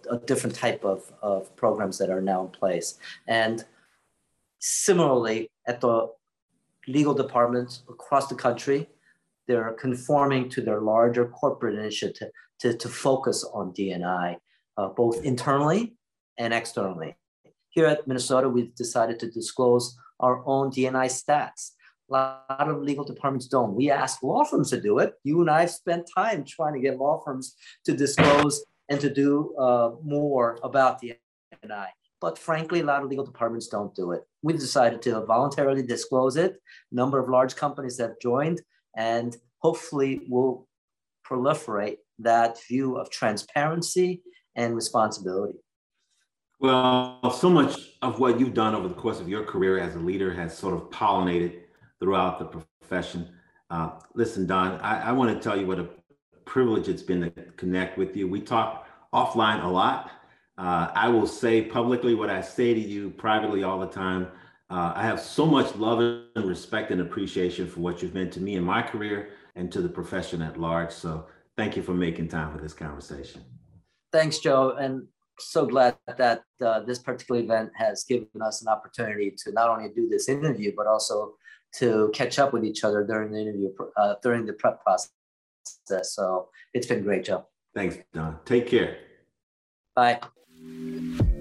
a 0.09 0.17
different 0.25 0.55
type 0.55 0.83
of, 0.83 1.11
of 1.21 1.55
programs 1.55 1.97
that 1.97 2.09
are 2.09 2.21
now 2.21 2.45
in 2.45 2.49
place. 2.49 2.97
And 3.27 3.65
similarly, 4.63 5.51
at 5.67 5.81
the 5.81 6.07
legal 6.87 7.13
departments 7.13 7.83
across 7.89 8.27
the 8.27 8.35
country, 8.35 8.89
they're 9.47 9.73
conforming 9.73 10.49
to 10.49 10.61
their 10.61 10.81
larger 10.81 11.27
corporate 11.27 11.75
initiative 11.75 12.29
to, 12.59 12.75
to 12.77 12.87
focus 12.87 13.43
on 13.53 13.73
DNI, 13.73 14.37
uh, 14.77 14.87
both 14.87 15.23
internally 15.23 15.95
and 16.37 16.53
externally. 16.53 17.15
Here 17.69 17.87
at 17.87 18.07
Minnesota, 18.07 18.47
we've 18.47 18.73
decided 18.75 19.19
to 19.19 19.29
disclose 19.29 19.97
our 20.19 20.41
own 20.45 20.71
DNI 20.71 21.07
stats 21.07 21.71
a 22.09 22.13
lot 22.13 22.69
of 22.69 22.81
legal 22.81 23.03
departments 23.03 23.47
don't. 23.47 23.73
We 23.73 23.89
ask 23.89 24.21
law 24.23 24.43
firms 24.43 24.69
to 24.69 24.79
do 24.79 24.99
it. 24.99 25.13
You 25.23 25.41
and 25.41 25.49
I 25.49 25.61
have 25.61 25.71
spent 25.71 26.09
time 26.15 26.43
trying 26.45 26.73
to 26.73 26.79
get 26.79 26.97
law 26.97 27.21
firms 27.23 27.55
to 27.85 27.93
disclose 27.93 28.63
and 28.89 28.99
to 28.99 29.09
do 29.09 29.55
uh, 29.57 29.91
more 30.03 30.59
about 30.63 31.01
DNI. 31.01 31.87
But 32.23 32.39
frankly, 32.39 32.79
a 32.79 32.85
lot 32.85 33.03
of 33.03 33.09
legal 33.09 33.25
departments 33.25 33.67
don't 33.67 33.93
do 33.93 34.13
it. 34.13 34.21
We've 34.43 34.57
decided 34.57 35.01
to 35.01 35.25
voluntarily 35.25 35.83
disclose 35.83 36.37
it. 36.37 36.55
Number 36.89 37.19
of 37.19 37.27
large 37.27 37.57
companies 37.57 37.99
have 37.99 38.13
joined, 38.21 38.61
and 38.95 39.35
hopefully 39.57 40.21
will 40.29 40.65
proliferate 41.29 41.97
that 42.19 42.57
view 42.65 42.95
of 42.95 43.09
transparency 43.09 44.21
and 44.55 44.73
responsibility. 44.73 45.59
Well, 46.61 47.29
so 47.29 47.49
much 47.49 47.75
of 48.01 48.21
what 48.21 48.39
you've 48.39 48.53
done 48.53 48.73
over 48.73 48.87
the 48.87 48.93
course 48.93 49.19
of 49.19 49.27
your 49.27 49.43
career 49.43 49.77
as 49.77 49.95
a 49.95 49.99
leader 49.99 50.33
has 50.33 50.57
sort 50.57 50.75
of 50.75 50.89
pollinated 50.91 51.63
throughout 51.99 52.39
the 52.39 52.45
profession. 52.45 53.27
Uh, 53.69 53.99
listen, 54.15 54.47
Don, 54.47 54.79
I, 54.79 55.09
I 55.09 55.11
want 55.11 55.35
to 55.35 55.43
tell 55.43 55.59
you 55.59 55.67
what 55.67 55.77
a 55.77 55.89
privilege 56.45 56.87
it's 56.87 57.03
been 57.03 57.19
to 57.19 57.31
connect 57.57 57.97
with 57.97 58.15
you. 58.15 58.29
We 58.29 58.39
talk 58.39 58.87
offline 59.13 59.61
a 59.61 59.67
lot. 59.67 60.09
Uh, 60.57 60.91
I 60.93 61.07
will 61.09 61.27
say 61.27 61.63
publicly 61.63 62.13
what 62.13 62.29
I 62.29 62.41
say 62.41 62.73
to 62.73 62.79
you 62.79 63.09
privately 63.09 63.63
all 63.63 63.79
the 63.79 63.87
time. 63.87 64.27
Uh, 64.69 64.93
I 64.95 65.03
have 65.03 65.19
so 65.19 65.45
much 65.45 65.75
love 65.75 65.99
and 65.99 66.45
respect 66.45 66.91
and 66.91 67.01
appreciation 67.01 67.67
for 67.67 67.79
what 67.79 68.01
you've 68.01 68.13
meant 68.13 68.31
to 68.33 68.39
me 68.39 68.55
in 68.55 68.63
my 68.63 68.81
career 68.81 69.29
and 69.55 69.71
to 69.71 69.81
the 69.81 69.89
profession 69.89 70.41
at 70.41 70.59
large. 70.59 70.91
So 70.91 71.27
thank 71.57 71.75
you 71.75 71.83
for 71.83 71.93
making 71.93 72.27
time 72.27 72.51
for 72.51 72.61
this 72.61 72.73
conversation. 72.73 73.43
Thanks, 74.11 74.39
Joe. 74.39 74.75
And 74.79 75.07
so 75.39 75.65
glad 75.65 75.97
that 76.17 76.43
uh, 76.63 76.81
this 76.81 76.99
particular 76.99 77.41
event 77.41 77.71
has 77.75 78.03
given 78.03 78.27
us 78.41 78.61
an 78.61 78.67
opportunity 78.67 79.33
to 79.43 79.51
not 79.51 79.69
only 79.69 79.89
do 79.89 80.07
this 80.07 80.29
interview, 80.29 80.73
but 80.75 80.87
also 80.87 81.33
to 81.75 82.11
catch 82.13 82.37
up 82.37 82.53
with 82.53 82.63
each 82.63 82.83
other 82.83 83.03
during 83.03 83.31
the 83.31 83.39
interview, 83.39 83.69
uh, 83.97 84.15
during 84.21 84.45
the 84.45 84.53
prep 84.53 84.83
process. 84.83 85.09
So 86.03 86.49
it's 86.73 86.85
been 86.85 87.03
great, 87.03 87.25
Joe. 87.25 87.47
Thanks, 87.73 87.97
Don. 88.13 88.37
Take 88.45 88.67
care. 88.67 88.97
Bye. 89.95 90.19
Thank 90.65 91.19
you. 91.21 91.32